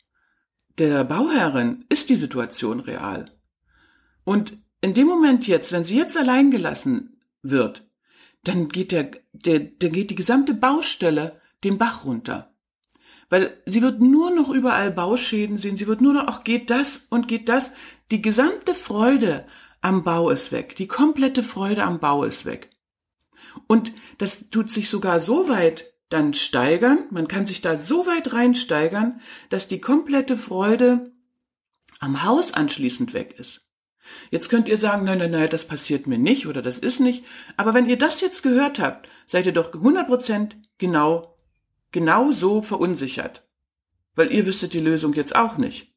der 0.77 1.03
Bauherrin 1.03 1.85
ist 1.89 2.09
die 2.09 2.15
Situation 2.15 2.79
real. 2.79 3.31
Und 4.23 4.57
in 4.81 4.93
dem 4.93 5.07
Moment 5.07 5.47
jetzt, 5.47 5.71
wenn 5.71 5.85
sie 5.85 5.97
jetzt 5.97 6.17
allein 6.17 6.51
gelassen 6.51 7.21
wird, 7.41 7.87
dann 8.43 8.69
geht 8.69 8.91
der, 8.91 9.11
der, 9.33 9.59
der 9.59 9.89
geht 9.89 10.09
die 10.09 10.15
gesamte 10.15 10.53
Baustelle 10.53 11.39
den 11.63 11.77
Bach 11.77 12.05
runter. 12.05 12.53
Weil 13.29 13.61
sie 13.65 13.81
wird 13.81 13.99
nur 13.99 14.31
noch 14.31 14.49
überall 14.49 14.91
Bauschäden 14.91 15.57
sehen, 15.57 15.75
sie 15.75 15.87
wird 15.87 16.01
nur 16.01 16.13
noch, 16.13 16.27
ach, 16.27 16.43
geht 16.43 16.69
das 16.69 17.01
und 17.09 17.27
geht 17.27 17.49
das. 17.49 17.73
Die 18.09 18.21
gesamte 18.21 18.73
Freude 18.73 19.45
am 19.81 20.03
Bau 20.03 20.29
ist 20.29 20.51
weg. 20.51 20.75
Die 20.77 20.87
komplette 20.87 21.43
Freude 21.43 21.83
am 21.83 21.99
Bau 21.99 22.23
ist 22.23 22.45
weg. 22.45 22.69
Und 23.67 23.91
das 24.17 24.49
tut 24.49 24.71
sich 24.71 24.89
sogar 24.89 25.19
so 25.19 25.49
weit 25.49 25.93
dann 26.09 26.33
steigern. 26.33 26.99
Man 27.11 27.27
kann 27.27 27.45
sich 27.45 27.59
da 27.59 27.77
so 27.77 28.05
weit 28.05 28.31
reinsteigern, 28.31 29.19
dass 29.49 29.67
die 29.67 29.81
komplette 29.81 30.37
Freude 30.37 31.11
am 31.99 32.23
Haus 32.23 32.53
anschließend 32.53 33.13
weg 33.13 33.35
ist. 33.37 33.66
Jetzt 34.31 34.49
könnt 34.49 34.67
ihr 34.67 34.77
sagen, 34.77 35.05
nein, 35.05 35.19
nein, 35.19 35.31
nein, 35.31 35.49
das 35.49 35.67
passiert 35.67 36.07
mir 36.07 36.17
nicht 36.17 36.47
oder 36.47 36.61
das 36.61 36.79
ist 36.79 36.99
nicht. 36.99 37.23
Aber 37.55 37.73
wenn 37.73 37.89
ihr 37.89 37.97
das 37.97 38.21
jetzt 38.21 38.43
gehört 38.43 38.79
habt, 38.79 39.07
seid 39.25 39.45
ihr 39.45 39.53
doch 39.53 39.73
100% 39.73 40.51
genau, 40.77 41.35
genau 41.91 42.31
so 42.31 42.61
verunsichert. 42.61 43.47
Weil 44.15 44.31
ihr 44.31 44.45
wüsstet 44.45 44.73
die 44.73 44.79
Lösung 44.79 45.13
jetzt 45.13 45.35
auch 45.35 45.57
nicht. 45.57 45.93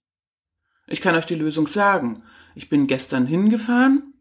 Ich 0.86 1.00
kann 1.00 1.14
euch 1.14 1.26
die 1.26 1.34
Lösung 1.36 1.66
sagen. 1.66 2.22
Ich 2.54 2.68
bin 2.68 2.86
gestern 2.86 3.26
hingefahren. 3.26 4.14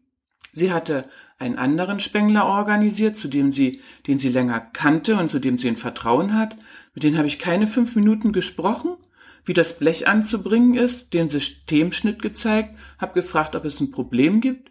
Sie 0.52 0.72
hatte 0.72 1.08
einen 1.38 1.56
anderen 1.56 2.00
Spengler 2.00 2.46
organisiert, 2.46 3.16
zu 3.16 3.28
dem 3.28 3.52
sie, 3.52 3.80
den 4.06 4.18
sie 4.18 4.28
länger 4.28 4.60
kannte 4.60 5.16
und 5.16 5.30
zu 5.30 5.38
dem 5.38 5.58
sie 5.58 5.68
ein 5.68 5.76
Vertrauen 5.76 6.36
hat. 6.36 6.56
Mit 6.94 7.02
denen 7.02 7.18
habe 7.18 7.28
ich 7.28 7.38
keine 7.38 7.66
fünf 7.66 7.94
Minuten 7.94 8.32
gesprochen, 8.32 8.96
wie 9.44 9.54
das 9.54 9.78
Blech 9.78 10.06
anzubringen 10.06 10.74
ist, 10.74 11.12
den 11.12 11.28
Systemschnitt 11.28 12.22
gezeigt, 12.22 12.78
habe 12.98 13.14
gefragt, 13.14 13.54
ob 13.56 13.64
es 13.64 13.80
ein 13.80 13.90
Problem 13.90 14.40
gibt. 14.40 14.70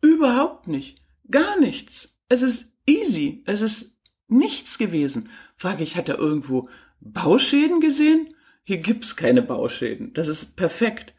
Überhaupt 0.00 0.68
nicht. 0.68 1.00
Gar 1.30 1.58
nichts. 1.58 2.14
Es 2.28 2.42
ist 2.42 2.66
easy. 2.86 3.42
Es 3.46 3.62
ist 3.62 3.92
nichts 4.28 4.78
gewesen. 4.78 5.30
Frage 5.56 5.82
ich, 5.82 5.96
hat 5.96 6.08
er 6.08 6.18
irgendwo 6.18 6.68
Bauschäden 7.00 7.80
gesehen? 7.80 8.34
Hier 8.64 8.78
gibt's 8.78 9.16
keine 9.16 9.42
Bauschäden. 9.42 10.12
Das 10.14 10.28
ist 10.28 10.56
perfekt, 10.56 11.14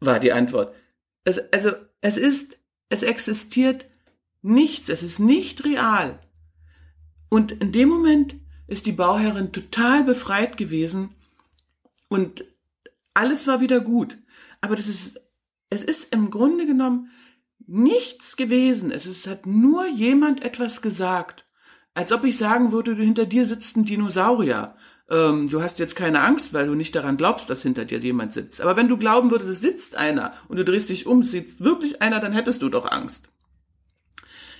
war 0.00 0.20
die 0.20 0.32
Antwort. 0.32 0.74
Es, 1.24 1.38
also, 1.52 1.72
es 2.00 2.16
ist, 2.16 2.58
es 2.88 3.02
existiert 3.02 3.86
Nichts, 4.42 4.88
es 4.88 5.02
ist 5.02 5.18
nicht 5.18 5.64
real. 5.64 6.20
Und 7.28 7.52
in 7.52 7.72
dem 7.72 7.88
Moment 7.88 8.36
ist 8.66 8.86
die 8.86 8.92
Bauherrin 8.92 9.52
total 9.52 10.04
befreit 10.04 10.56
gewesen 10.56 11.14
und 12.08 12.44
alles 13.14 13.46
war 13.46 13.60
wieder 13.60 13.80
gut. 13.80 14.18
Aber 14.60 14.76
das 14.76 14.88
ist, 14.88 15.20
es 15.70 15.82
ist 15.82 16.12
im 16.14 16.30
Grunde 16.30 16.66
genommen 16.66 17.10
nichts 17.66 18.36
gewesen. 18.36 18.90
Es 18.90 19.06
ist, 19.06 19.26
hat 19.26 19.46
nur 19.46 19.86
jemand 19.86 20.44
etwas 20.44 20.82
gesagt. 20.82 21.46
Als 21.94 22.12
ob 22.12 22.24
ich 22.24 22.38
sagen 22.38 22.72
würde, 22.72 22.94
hinter 22.94 23.26
dir 23.26 23.44
sitzt 23.44 23.76
ein 23.76 23.84
Dinosaurier. 23.84 24.76
Ähm, 25.10 25.48
du 25.48 25.62
hast 25.62 25.78
jetzt 25.78 25.96
keine 25.96 26.20
Angst, 26.20 26.54
weil 26.54 26.66
du 26.66 26.74
nicht 26.74 26.94
daran 26.94 27.16
glaubst, 27.16 27.50
dass 27.50 27.62
hinter 27.62 27.84
dir 27.84 27.98
jemand 27.98 28.32
sitzt. 28.32 28.60
Aber 28.60 28.76
wenn 28.76 28.88
du 28.88 28.96
glauben 28.96 29.30
würdest, 29.30 29.50
es 29.50 29.60
sitzt 29.60 29.96
einer 29.96 30.32
und 30.48 30.58
du 30.58 30.64
drehst 30.64 30.88
dich 30.88 31.06
um, 31.06 31.22
sitzt 31.22 31.60
wirklich 31.60 32.00
einer, 32.02 32.20
dann 32.20 32.32
hättest 32.32 32.62
du 32.62 32.68
doch 32.68 32.90
Angst. 32.90 33.28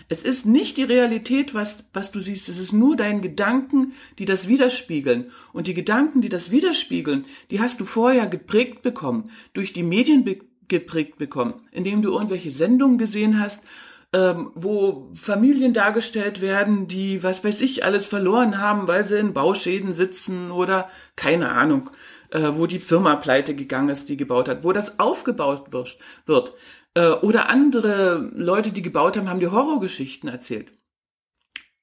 Es 0.09 0.23
ist 0.23 0.47
nicht 0.47 0.79
die 0.79 0.85
Realität, 0.85 1.55
was, 1.55 1.85
was 1.93 2.11
du 2.11 2.21
siehst. 2.21 2.49
Es 2.49 2.59
ist 2.59 2.73
nur 2.73 2.97
deine 2.97 3.21
Gedanken, 3.21 3.93
die 4.19 4.25
das 4.25 4.49
widerspiegeln. 4.49 5.31
Und 5.53 5.67
die 5.67 5.75
Gedanken, 5.75 6.23
die 6.23 6.31
das 6.31 6.51
widerspiegeln, 6.51 7.27
die 7.51 7.61
hast 7.61 7.79
du 7.81 7.85
vorher 7.85 8.27
geprägt 8.27 8.83
bekommen, 8.83 9.31
durch 9.53 9.73
die 9.73 9.83
Medien 9.83 10.25
geprägt 10.67 11.19
bekommen, 11.19 11.55
indem 11.73 12.03
du 12.03 12.13
irgendwelche 12.13 12.51
Sendungen 12.51 12.97
gesehen 12.99 13.39
hast, 13.39 13.63
ähm, 14.15 14.51
wo 14.55 15.11
Familien 15.13 15.75
dargestellt 15.75 16.41
werden, 16.41 16.89
die, 16.89 17.23
was 17.23 17.45
weiß 17.45 17.61
ich, 17.61 17.85
alles 17.85 18.07
verloren 18.07 18.59
haben, 18.59 18.89
weil 18.89 19.05
sie 19.05 19.19
in 19.19 19.35
Bauschäden 19.35 19.93
sitzen 19.93 20.51
oder 20.51 20.89
keine 21.17 21.53
Ahnung, 21.53 21.91
äh, 22.31 22.51
wo 22.53 22.67
die 22.67 22.79
Firma 22.79 23.17
pleite 23.17 23.55
gegangen 23.55 23.91
ist, 23.91 24.09
die 24.09 24.17
gebaut 24.17 24.49
hat, 24.49 24.65
wo 24.65 24.73
das 24.73 24.99
aufgebaut 24.99 25.73
wird. 26.27 26.55
Äh, 26.99 27.13
oder 27.23 27.49
andere 27.49 28.31
Leute, 28.35 28.73
die 28.73 28.83
gebaut 28.83 29.17
haben, 29.17 29.29
haben 29.29 29.39
dir 29.39 29.53
Horrorgeschichten 29.53 30.29
erzählt. 30.29 30.75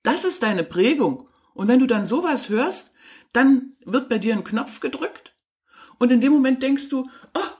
Das 0.04 0.26
ist 0.26 0.44
deine 0.44 0.66
Prägung. 0.66 1.30
Und 1.54 1.70
wenn 1.70 1.80
du 1.80 1.88
dann 1.88 2.06
sowas 2.06 2.50
hörst, 2.50 2.92
dann 3.32 3.78
wird 3.86 4.10
bei 4.10 4.18
dir 4.18 4.34
ein 4.34 4.44
Knopf 4.44 4.82
gedrückt 4.82 5.34
und 6.00 6.12
in 6.12 6.20
dem 6.20 6.34
Moment 6.34 6.62
denkst 6.62 6.90
du, 6.90 7.10
oh, 7.34 7.52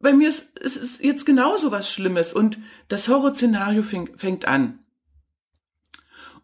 bei 0.00 0.12
mir 0.12 0.28
ist, 0.30 0.48
es 0.60 0.76
ist 0.76 1.00
jetzt 1.00 1.26
genauso 1.26 1.70
was 1.70 1.90
Schlimmes 1.90 2.32
und 2.32 2.58
das 2.88 3.06
Horrorszenario 3.06 3.82
fängt, 3.82 4.20
fängt 4.20 4.46
an. 4.46 4.80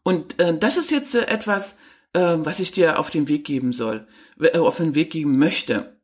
Und 0.04 0.38
äh, 0.38 0.56
das 0.56 0.76
ist 0.76 0.92
jetzt 0.92 1.14
äh, 1.16 1.26
etwas, 1.26 1.76
äh, 2.12 2.36
was 2.38 2.60
ich 2.60 2.70
dir 2.70 3.00
auf 3.00 3.10
den 3.10 3.26
Weg 3.26 3.44
geben 3.44 3.72
soll, 3.72 4.06
äh, 4.40 4.58
auf 4.58 4.76
den 4.76 4.94
Weg 4.94 5.10
geben 5.10 5.38
möchte. 5.38 6.00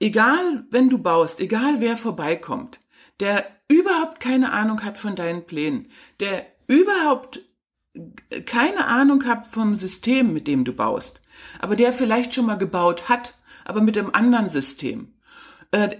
Egal, 0.00 0.66
wenn 0.70 0.88
du 0.88 0.98
baust, 0.98 1.40
egal 1.40 1.80
wer 1.80 1.96
vorbeikommt, 1.96 2.80
der 3.20 3.46
überhaupt 3.68 4.20
keine 4.20 4.52
Ahnung 4.52 4.84
hat 4.84 4.98
von 4.98 5.16
deinen 5.16 5.46
Plänen, 5.46 5.90
der 6.20 6.46
überhaupt 6.66 7.40
keine 8.44 8.86
Ahnung 8.86 9.24
hat 9.24 9.46
vom 9.46 9.76
System, 9.76 10.32
mit 10.32 10.46
dem 10.46 10.64
du 10.64 10.72
baust, 10.72 11.22
aber 11.60 11.76
der 11.76 11.92
vielleicht 11.92 12.34
schon 12.34 12.46
mal 12.46 12.58
gebaut 12.58 13.08
hat 13.08 13.34
aber 13.66 13.80
mit 13.80 13.98
einem 13.98 14.10
anderen 14.12 14.48
System. 14.48 15.12
Äh, 15.72 15.96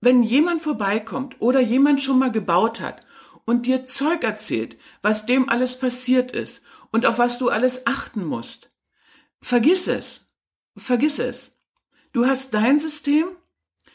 wenn 0.00 0.22
jemand 0.22 0.62
vorbeikommt 0.62 1.40
oder 1.40 1.60
jemand 1.60 2.02
schon 2.02 2.18
mal 2.18 2.30
gebaut 2.30 2.80
hat 2.80 3.00
und 3.46 3.66
dir 3.66 3.86
Zeug 3.86 4.22
erzählt, 4.22 4.76
was 5.00 5.24
dem 5.24 5.48
alles 5.48 5.78
passiert 5.78 6.30
ist 6.30 6.62
und 6.92 7.06
auf 7.06 7.18
was 7.18 7.38
du 7.38 7.48
alles 7.48 7.86
achten 7.86 8.24
musst, 8.24 8.70
vergiss 9.40 9.88
es. 9.88 10.26
Vergiss 10.76 11.18
es. 11.18 11.53
Du 12.14 12.26
hast 12.26 12.54
dein 12.54 12.78
System, 12.78 13.26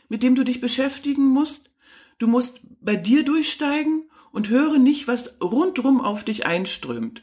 mit 0.09 0.23
dem 0.23 0.35
du 0.35 0.43
dich 0.43 0.59
beschäftigen 0.59 1.25
musst. 1.25 1.71
Du 2.17 2.27
musst 2.27 2.59
bei 2.81 2.97
dir 2.97 3.23
durchsteigen 3.23 4.11
und 4.33 4.49
höre 4.49 4.77
nicht, 4.77 5.07
was 5.07 5.39
rundrum 5.41 6.01
auf 6.01 6.25
dich 6.25 6.45
einströmt. 6.45 7.21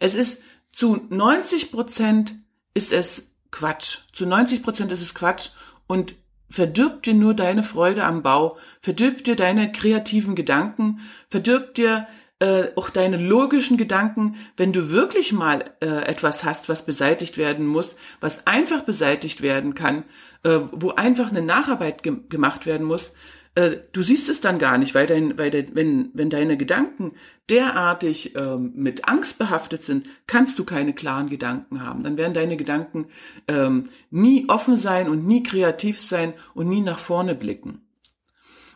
Es 0.00 0.16
ist 0.16 0.42
zu 0.72 0.96
90 1.08 1.70
Prozent 1.70 2.34
ist 2.74 2.92
es 2.92 3.30
Quatsch. 3.52 3.98
Zu 4.12 4.26
90 4.26 4.64
Prozent 4.64 4.90
ist 4.90 5.02
es 5.02 5.14
Quatsch 5.14 5.50
und 5.86 6.16
verdirbt 6.50 7.06
dir 7.06 7.14
nur 7.14 7.34
deine 7.34 7.62
Freude 7.62 8.04
am 8.04 8.24
Bau, 8.24 8.58
verdirbt 8.80 9.28
dir 9.28 9.36
deine 9.36 9.70
kreativen 9.70 10.34
Gedanken, 10.34 11.00
verdirbt 11.30 11.78
dir 11.78 12.08
äh, 12.40 12.68
auch 12.76 12.90
deine 12.90 13.16
logischen 13.16 13.76
Gedanken, 13.76 14.36
wenn 14.56 14.72
du 14.72 14.90
wirklich 14.90 15.32
mal 15.32 15.64
äh, 15.80 15.86
etwas 15.86 16.44
hast, 16.44 16.68
was 16.68 16.84
beseitigt 16.84 17.38
werden 17.38 17.66
muss, 17.66 17.96
was 18.20 18.46
einfach 18.46 18.82
beseitigt 18.82 19.40
werden 19.40 19.74
kann, 19.74 20.04
äh, 20.42 20.58
wo 20.72 20.90
einfach 20.90 21.30
eine 21.30 21.42
Nacharbeit 21.42 22.02
ge 22.02 22.16
gemacht 22.28 22.66
werden 22.66 22.86
muss, 22.86 23.12
äh, 23.54 23.76
du 23.92 24.02
siehst 24.02 24.28
es 24.28 24.40
dann 24.40 24.58
gar 24.58 24.78
nicht, 24.78 24.94
weil 24.94 25.06
dein, 25.06 25.38
weil 25.38 25.50
de, 25.50 25.68
wenn, 25.74 26.10
wenn 26.12 26.28
deine 26.28 26.56
Gedanken 26.56 27.12
derartig 27.48 28.34
ähm, 28.34 28.72
mit 28.74 29.06
Angst 29.06 29.38
behaftet 29.38 29.84
sind, 29.84 30.06
kannst 30.26 30.58
du 30.58 30.64
keine 30.64 30.92
klaren 30.92 31.28
Gedanken 31.28 31.82
haben. 31.82 32.02
Dann 32.02 32.16
werden 32.16 32.34
deine 32.34 32.56
Gedanken 32.56 33.06
ähm, 33.46 33.90
nie 34.10 34.48
offen 34.48 34.76
sein 34.76 35.08
und 35.08 35.26
nie 35.26 35.42
kreativ 35.42 36.00
sein 36.00 36.34
und 36.54 36.68
nie 36.68 36.80
nach 36.80 36.98
vorne 36.98 37.34
blicken. 37.34 37.80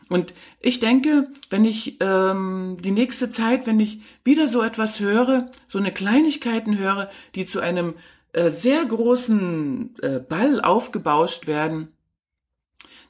Und 0.09 0.33
ich 0.59 0.79
denke, 0.79 1.27
wenn 1.49 1.63
ich 1.63 1.97
ähm, 2.01 2.77
die 2.79 2.91
nächste 2.91 3.29
Zeit, 3.29 3.67
wenn 3.67 3.79
ich 3.79 4.01
wieder 4.23 4.47
so 4.47 4.61
etwas 4.61 4.99
höre, 4.99 5.49
so 5.67 5.77
eine 5.77 5.93
Kleinigkeiten 5.93 6.77
höre, 6.77 7.09
die 7.35 7.45
zu 7.45 7.59
einem 7.59 7.93
äh, 8.33 8.49
sehr 8.49 8.83
großen 8.83 9.95
äh, 10.01 10.19
Ball 10.19 10.61
aufgebauscht 10.61 11.47
werden, 11.47 11.89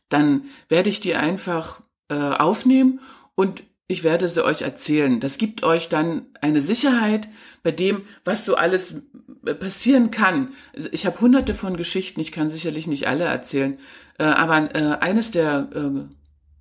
dann 0.10 0.46
werde 0.68 0.90
ich 0.90 1.00
die 1.00 1.16
einfach 1.16 1.82
äh, 2.10 2.16
aufnehmen 2.16 3.00
und 3.36 3.64
ich 3.88 4.04
werde 4.04 4.30
sie 4.30 4.46
euch 4.46 4.62
erzählen. 4.62 5.20
Das 5.20 5.38
gibt 5.38 5.64
euch 5.64 5.90
dann 5.90 6.28
eine 6.42 6.62
Sicherheit 6.62 7.28
bei 7.64 7.72
dem, 7.72 8.04
was 8.24 8.46
so 8.46 8.56
alles 8.56 9.02
äh, 9.46 9.56
passieren 9.56 10.12
kann. 10.12 10.54
Ich 10.92 11.06
habe 11.06 11.22
hunderte 11.22 11.54
von 11.54 11.78
Geschichten, 11.78 12.20
ich 12.20 12.32
kann 12.32 12.50
sicherlich 12.50 12.88
nicht 12.88 13.08
alle 13.08 13.24
erzählen, 13.24 13.80
äh, 14.18 14.24
aber 14.26 14.76
äh, 14.76 14.98
eines 15.00 15.32
der 15.32 15.70
äh, 15.74 16.19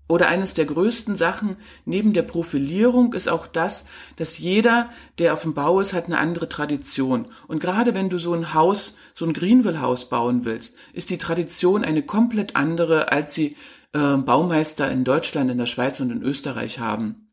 oder 0.08 0.28
eines 0.28 0.54
der 0.54 0.64
größten 0.64 1.16
Sachen 1.16 1.56
neben 1.84 2.14
der 2.14 2.22
Profilierung 2.22 3.12
ist 3.12 3.28
auch 3.28 3.46
das, 3.46 3.86
dass 4.16 4.38
jeder, 4.38 4.90
der 5.18 5.34
auf 5.34 5.42
dem 5.42 5.54
Bau 5.54 5.80
ist, 5.80 5.92
hat 5.92 6.06
eine 6.06 6.18
andere 6.18 6.48
Tradition. 6.48 7.26
Und 7.46 7.60
gerade 7.60 7.94
wenn 7.94 8.08
du 8.08 8.18
so 8.18 8.32
ein 8.32 8.54
Haus, 8.54 8.96
so 9.14 9.26
ein 9.26 9.34
Greenville-Haus 9.34 10.08
bauen 10.08 10.44
willst, 10.44 10.76
ist 10.94 11.10
die 11.10 11.18
Tradition 11.18 11.84
eine 11.84 12.02
komplett 12.02 12.56
andere, 12.56 13.12
als 13.12 13.34
sie 13.34 13.56
äh, 13.92 14.16
Baumeister 14.16 14.90
in 14.90 15.04
Deutschland, 15.04 15.50
in 15.50 15.58
der 15.58 15.66
Schweiz 15.66 16.00
und 16.00 16.10
in 16.10 16.22
Österreich 16.22 16.78
haben. 16.78 17.28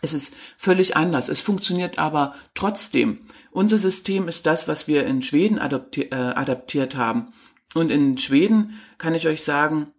Es 0.00 0.12
ist 0.12 0.34
völlig 0.56 0.96
anders. 0.96 1.28
Es 1.28 1.40
funktioniert 1.40 1.98
aber 1.98 2.34
trotzdem. 2.54 3.20
Unser 3.50 3.78
System 3.78 4.28
ist 4.28 4.46
das, 4.46 4.68
was 4.68 4.88
wir 4.88 5.06
in 5.06 5.22
Schweden 5.22 5.58
äh, 5.58 6.14
adaptiert 6.14 6.96
haben. 6.96 7.32
Und 7.74 7.90
in 7.90 8.18
Schweden 8.18 8.80
kann 8.98 9.14
ich 9.14 9.26
euch 9.28 9.44
sagen, 9.44 9.92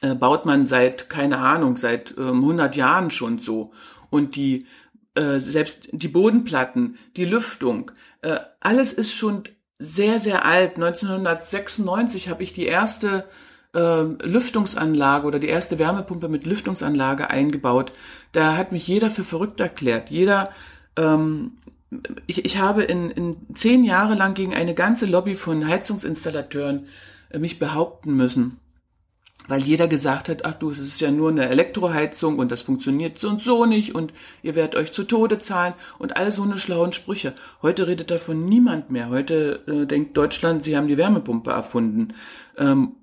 äh, 0.00 0.14
baut 0.14 0.46
man 0.46 0.66
seit, 0.66 1.08
keine 1.08 1.38
Ahnung, 1.38 1.76
seit 1.76 2.16
ähm, 2.18 2.40
100 2.40 2.76
Jahren 2.76 3.10
schon 3.10 3.38
so. 3.38 3.72
Und 4.10 4.36
die, 4.36 4.66
äh, 5.14 5.38
selbst 5.38 5.88
die 5.92 6.08
Bodenplatten, 6.08 6.98
die 7.16 7.24
Lüftung, 7.24 7.92
äh, 8.22 8.38
alles 8.60 8.92
ist 8.92 9.12
schon 9.12 9.44
sehr, 9.78 10.18
sehr 10.18 10.44
alt. 10.44 10.76
1996 10.76 12.28
habe 12.28 12.42
ich 12.42 12.52
die 12.52 12.66
erste 12.66 13.24
äh, 13.74 14.02
Lüftungsanlage 14.02 15.26
oder 15.26 15.38
die 15.38 15.48
erste 15.48 15.78
Wärmepumpe 15.78 16.28
mit 16.28 16.46
Lüftungsanlage 16.46 17.30
eingebaut. 17.30 17.92
Da 18.32 18.56
hat 18.56 18.72
mich 18.72 18.86
jeder 18.86 19.10
für 19.10 19.24
verrückt 19.24 19.60
erklärt. 19.60 20.10
Jeder, 20.10 20.50
ähm, 20.96 21.58
ich, 22.26 22.44
ich 22.44 22.58
habe 22.58 22.82
in, 22.84 23.10
in 23.10 23.36
zehn 23.54 23.84
Jahre 23.84 24.14
lang 24.14 24.34
gegen 24.34 24.54
eine 24.54 24.74
ganze 24.74 25.06
Lobby 25.06 25.34
von 25.34 25.66
Heizungsinstallateuren 25.66 26.86
äh, 27.30 27.38
mich 27.38 27.58
behaupten 27.58 28.14
müssen 28.14 28.58
weil 29.48 29.62
jeder 29.62 29.88
gesagt 29.88 30.28
hat, 30.28 30.44
ach 30.44 30.54
du, 30.54 30.70
es 30.70 30.78
ist 30.78 31.00
ja 31.00 31.10
nur 31.10 31.30
eine 31.30 31.48
Elektroheizung 31.48 32.38
und 32.38 32.52
das 32.52 32.62
funktioniert 32.62 33.18
so 33.18 33.28
und 33.28 33.42
so 33.42 33.66
nicht 33.66 33.94
und 33.94 34.12
ihr 34.42 34.54
werdet 34.54 34.76
euch 34.76 34.92
zu 34.92 35.04
Tode 35.04 35.38
zahlen 35.38 35.74
und 35.98 36.16
all 36.16 36.30
so 36.30 36.42
eine 36.42 36.58
schlauen 36.58 36.92
Sprüche. 36.92 37.34
Heute 37.60 37.86
redet 37.86 38.10
davon 38.10 38.48
niemand 38.48 38.90
mehr. 38.90 39.08
Heute 39.08 39.62
äh, 39.66 39.86
denkt 39.86 40.16
Deutschland, 40.16 40.64
sie 40.64 40.76
haben 40.76 40.88
die 40.88 40.98
Wärmepumpe 40.98 41.50
erfunden. 41.50 42.14
Ähm, 42.56 42.96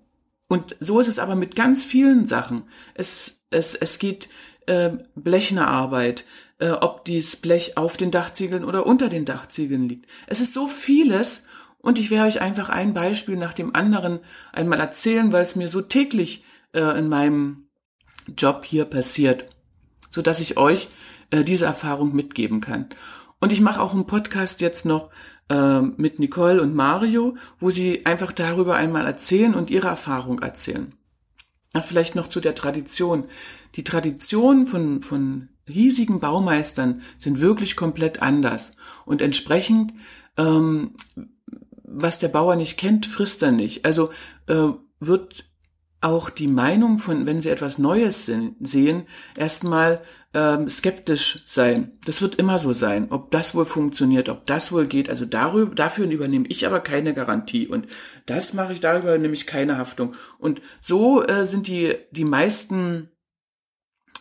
und 0.47 0.75
so 0.80 0.99
ist 0.99 1.08
es 1.08 1.19
aber 1.19 1.36
mit 1.36 1.56
ganz 1.56 1.86
vielen 1.86 2.25
Sachen. 2.25 2.63
Es, 2.93 3.34
es, 3.49 3.75
es 3.75 3.99
geht 3.99 4.30
äh, 4.65 4.91
Blechnerarbeit, 5.15 6.25
äh, 6.60 6.71
ob 6.71 7.06
dieses 7.06 7.36
Blech 7.36 7.78
auf 7.78 7.97
den 7.97 8.12
Dachziegeln 8.12 8.63
oder 8.63 8.86
unter 8.86 9.10
den 9.10 9.25
Dachziegeln 9.25 9.89
liegt. 9.89 10.10
Es 10.28 10.41
ist 10.41 10.54
so 10.54 10.67
vieles 10.67 11.41
und 11.82 11.98
ich 11.98 12.12
werde 12.12 12.28
euch 12.28 12.42
einfach 12.42 12.70
ein 12.70 12.94
Beispiel 12.94 13.38
nach 13.38 13.54
dem 13.54 13.76
anderen 13.76 14.20
einmal 14.52 14.80
erzählen, 14.80 15.32
weil 15.32 15.44
es 15.44 15.56
mir 15.56 15.70
so 15.70 15.82
täglich 15.82 16.44
äh, 16.74 16.98
in 16.98 17.08
meinem 17.08 17.70
Job 18.38 18.65
hier 18.65 18.86
passiert, 18.86 19.50
so 20.10 20.22
dass 20.22 20.42
ich 20.42 20.58
euch 20.58 20.89
äh, 21.32 21.44
diese 21.44 21.65
Erfahrung 21.65 22.13
mitgeben 22.13 22.62
kann. 22.62 22.88
Und 23.39 23.52
ich 23.52 23.62
mache 23.62 23.82
auch 23.82 23.94
einen 23.94 24.08
Podcast 24.08 24.60
jetzt 24.62 24.86
noch 24.86 25.10
äh, 25.50 25.82
mit 25.82 26.20
Nicole 26.20 26.62
und 26.62 26.76
Mario, 26.76 27.38
wo 27.60 27.70
sie 27.70 28.06
einfach 28.06 28.34
darüber 28.34 28.76
einmal 28.76 29.06
erzählen 29.06 29.56
und 29.56 29.70
ihre 29.70 29.88
Erfahrung 29.88 30.39
erzählen. 30.39 30.94
Ach, 31.74 31.86
vielleicht 31.86 32.15
noch 32.15 32.28
zu 32.28 32.42
der 32.42 32.56
Tradition. 32.56 33.26
Die 33.76 33.84
Traditionen 33.84 34.65
von, 34.65 35.02
von 35.02 35.50
hiesigen 35.68 36.20
Baumeistern 36.20 37.04
sind 37.20 37.39
wirklich 37.39 37.76
komplett 37.76 38.22
anders. 38.22 38.74
Und 39.06 39.22
entsprechend 39.22 39.94
ähm, 40.36 40.96
was 41.91 42.19
der 42.19 42.30
Bauer 42.30 42.56
nicht 42.56 42.78
kennt, 42.78 43.06
frisst 43.06 43.41
er 43.43 43.52
nicht. 43.52 43.86
Also 43.86 44.12
äh, 44.47 44.69
wird 44.99 45.45
auch 46.02 46.30
die 46.30 46.47
Meinung 46.47 46.97
von, 46.97 47.25
wenn 47.25 47.41
sie 47.41 47.49
etwas 47.49 47.78
Neues 47.78 48.25
sehen, 48.25 49.08
erstmal 49.38 50.02
ähm, 50.34 50.69
skeptisch 50.69 51.43
sein. 51.47 51.99
Das 52.06 52.21
wird 52.21 52.36
immer 52.36 52.60
so 52.60 52.71
sein, 52.71 53.08
ob 53.12 53.32
das 53.32 53.56
wohl 53.56 53.65
funktioniert, 53.65 54.30
ob 54.30 54.45
das 54.45 54.71
wohl 54.71 54.86
geht. 54.86 55.10
Also 55.10 55.25
darüber, 55.25 55.73
dafür 55.75 56.10
übernehme 56.10 56.47
ich 56.47 56.65
aber 56.65 56.80
keine 56.80 57.13
Garantie 57.13 57.67
und 57.67 57.88
das 58.28 58.54
mache 58.54 58.73
ich 58.73 58.80
darüber 58.80 59.17
nämlich 59.17 59.47
keine 59.47 59.78
Haftung. 59.78 60.15
Und 60.38 60.62
so 60.82 61.25
äh, 61.25 61.45
sind 61.45 61.67
die 61.67 61.95
die 62.12 62.25
meisten 62.25 63.10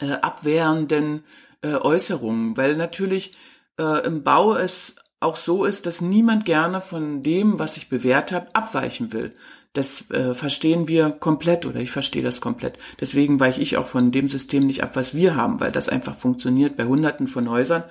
äh, 0.00 0.12
abwehrenden 0.12 1.24
äh, 1.62 1.74
Äußerungen, 1.74 2.56
weil 2.56 2.76
natürlich 2.76 3.36
äh, 3.78 4.04
im 4.06 4.24
Bau 4.24 4.54
es 4.54 4.96
auch 5.20 5.36
so 5.36 5.64
ist, 5.64 5.86
dass 5.86 6.00
niemand 6.00 6.44
gerne 6.44 6.80
von 6.80 7.22
dem, 7.22 7.58
was 7.58 7.76
ich 7.76 7.88
bewährt 7.88 8.32
habe, 8.32 8.54
abweichen 8.54 9.12
will. 9.12 9.34
Das 9.72 10.10
äh, 10.10 10.34
verstehen 10.34 10.88
wir 10.88 11.10
komplett 11.10 11.66
oder 11.66 11.80
ich 11.80 11.90
verstehe 11.90 12.22
das 12.22 12.40
komplett. 12.40 12.78
Deswegen 13.00 13.38
weiche 13.40 13.60
ich 13.60 13.76
auch 13.76 13.86
von 13.86 14.12
dem 14.12 14.28
System 14.28 14.66
nicht 14.66 14.82
ab, 14.82 14.96
was 14.96 15.14
wir 15.14 15.36
haben, 15.36 15.60
weil 15.60 15.72
das 15.72 15.88
einfach 15.88 16.16
funktioniert 16.16 16.76
bei 16.76 16.84
Hunderten 16.84 17.26
von 17.26 17.50
Häusern 17.50 17.84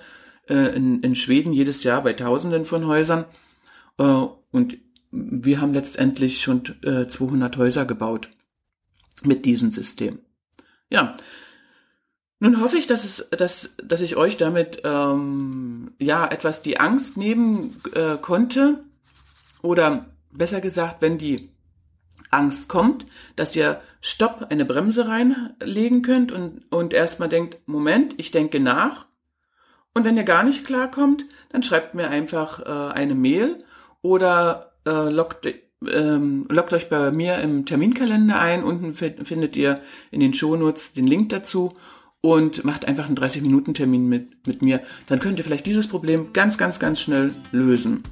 äh, 0.50 0.76
in, 0.76 1.02
in 1.02 1.16
Schweden 1.16 1.54
jedes 1.54 1.84
Jahr 1.84 2.02
bei 2.02 2.14
Tausenden 2.14 2.66
von 2.66 2.88
Häusern. 2.88 3.26
Äh, 3.98 4.26
und 4.52 4.78
wir 5.12 5.62
haben 5.62 5.74
letztendlich 5.74 6.42
schon 6.42 6.64
äh, 6.84 7.08
200 7.08 7.58
Häuser 7.58 7.86
gebaut 7.86 8.30
mit 9.24 9.46
diesem 9.46 9.72
System. 9.72 10.20
Ja, 10.90 11.14
nun 12.40 12.62
hoffe 12.62 12.78
ich, 12.78 12.88
dass 12.88 13.04
es, 13.04 13.28
dass, 13.32 13.76
dass 13.84 14.02
ich 14.02 14.16
euch 14.16 14.38
damit 14.38 14.82
ähm, 14.84 15.92
ja 16.00 16.28
etwas 16.28 16.62
die 16.62 16.80
Angst 16.80 17.18
nehmen 17.18 17.76
äh, 17.94 18.18
konnte 18.18 18.84
oder 19.62 20.06
besser 20.32 20.62
gesagt, 20.62 21.02
wenn 21.02 21.18
die 21.18 21.50
Angst 22.30 22.70
kommt, 22.70 23.06
dass 23.36 23.56
ihr 23.56 23.82
Stopp 24.02 24.48
eine 24.50 24.66
Bremse 24.66 25.08
reinlegen 25.08 26.02
könnt 26.02 26.32
und, 26.32 26.72
und 26.72 26.94
erstmal 26.94 27.30
denkt, 27.30 27.58
Moment, 27.66 28.14
ich 28.18 28.32
denke 28.32 28.60
nach. 28.60 29.08
Und 29.94 30.04
wenn 30.04 30.18
ihr 30.18 30.24
gar 30.24 30.44
nicht 30.44 30.66
klarkommt, 30.66 31.26
dann 31.50 31.64
schreibt 31.64 31.96
mir 31.96 32.10
einfach 32.10 32.60
äh, 32.60 32.94
eine 32.94 33.16
Mail 33.16 33.64
oder 34.04 34.74
äh, 34.86 35.10
lockt, 35.10 35.48
ähm, 35.90 36.46
lockt 36.50 36.74
euch 36.74 36.90
bei 36.90 37.12
mir 37.12 37.40
im 37.40 37.66
Terminkalender 37.66 38.40
ein. 38.40 38.64
Unten 38.64 38.94
findet 38.94 39.56
ihr 39.56 39.82
in 40.12 40.20
den 40.20 40.36
Shownotes 40.36 40.94
den 40.94 41.08
Link 41.08 41.30
dazu 41.30 41.76
und 42.22 42.64
macht 42.64 42.86
einfach 42.86 43.06
einen 43.06 43.18
30-Minuten-Termin 43.18 44.08
mit, 44.08 44.48
mit 44.48 44.62
mir. 44.62 44.82
Dann 45.08 45.20
könnt 45.20 45.38
ihr 45.38 45.44
vielleicht 45.44 45.66
dieses 45.66 45.88
Problem 45.88 46.34
ganz, 46.34 46.58
ganz, 46.58 46.80
ganz 46.80 47.00
schnell 47.00 47.34
lösen. 47.52 48.04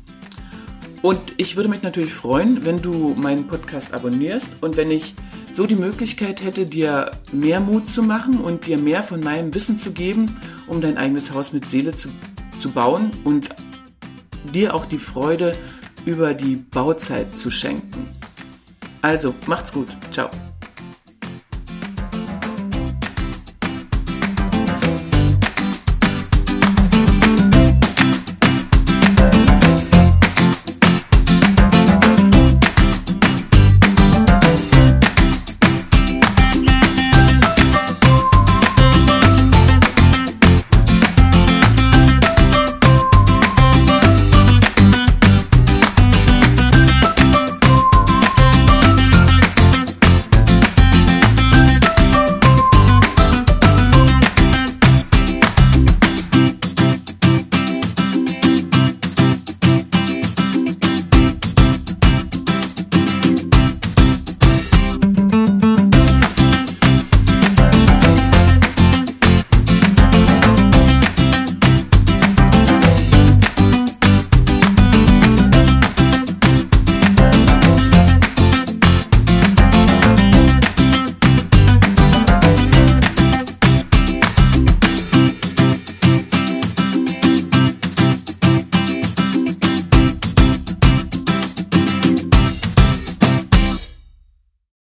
Und 1.02 1.20
ich 1.38 1.56
würde 1.56 1.70
mich 1.70 1.84
natürlich 1.84 2.13
freuen, 2.13 2.65
wenn 2.65 2.82
du 2.82 3.13
meinen 3.15 3.48
Podcast 3.48 3.94
abonnierst 3.94 4.58
und 4.62 4.78
wenn 4.78 4.89
ich 4.89 5.13
so 5.54 5.65
die 5.65 5.76
Möglichkeit 5.76 6.44
hätte, 6.44 6.65
dir 6.65 7.12
mehr 7.32 7.60
Mut 7.60 7.89
zu 7.89 8.04
machen 8.04 8.39
und 8.39 8.65
dir 8.68 8.78
mehr 8.78 9.04
von 9.04 9.20
meinem 9.22 9.54
Wissen 9.54 9.78
zu 9.80 9.91
geben, 9.91 10.39
um 10.68 10.82
dein 10.82 10.98
eigenes 10.98 11.34
Haus 11.34 11.54
mit 11.54 11.65
Seele 11.65 11.96
zu, 11.96 12.10
zu 12.60 12.72
bauen 12.72 13.12
und 13.24 13.50
dir 14.54 14.74
auch 14.74 14.86
die 14.86 14.98
Freude 14.98 15.56
über 16.06 16.34
die 16.34 16.56
Bauzeit 16.56 17.38
zu 17.38 17.52
schenken. 17.52 18.08
Also, 19.02 19.34
macht's 19.48 19.72
gut. 19.72 19.88
Ciao. 20.12 20.30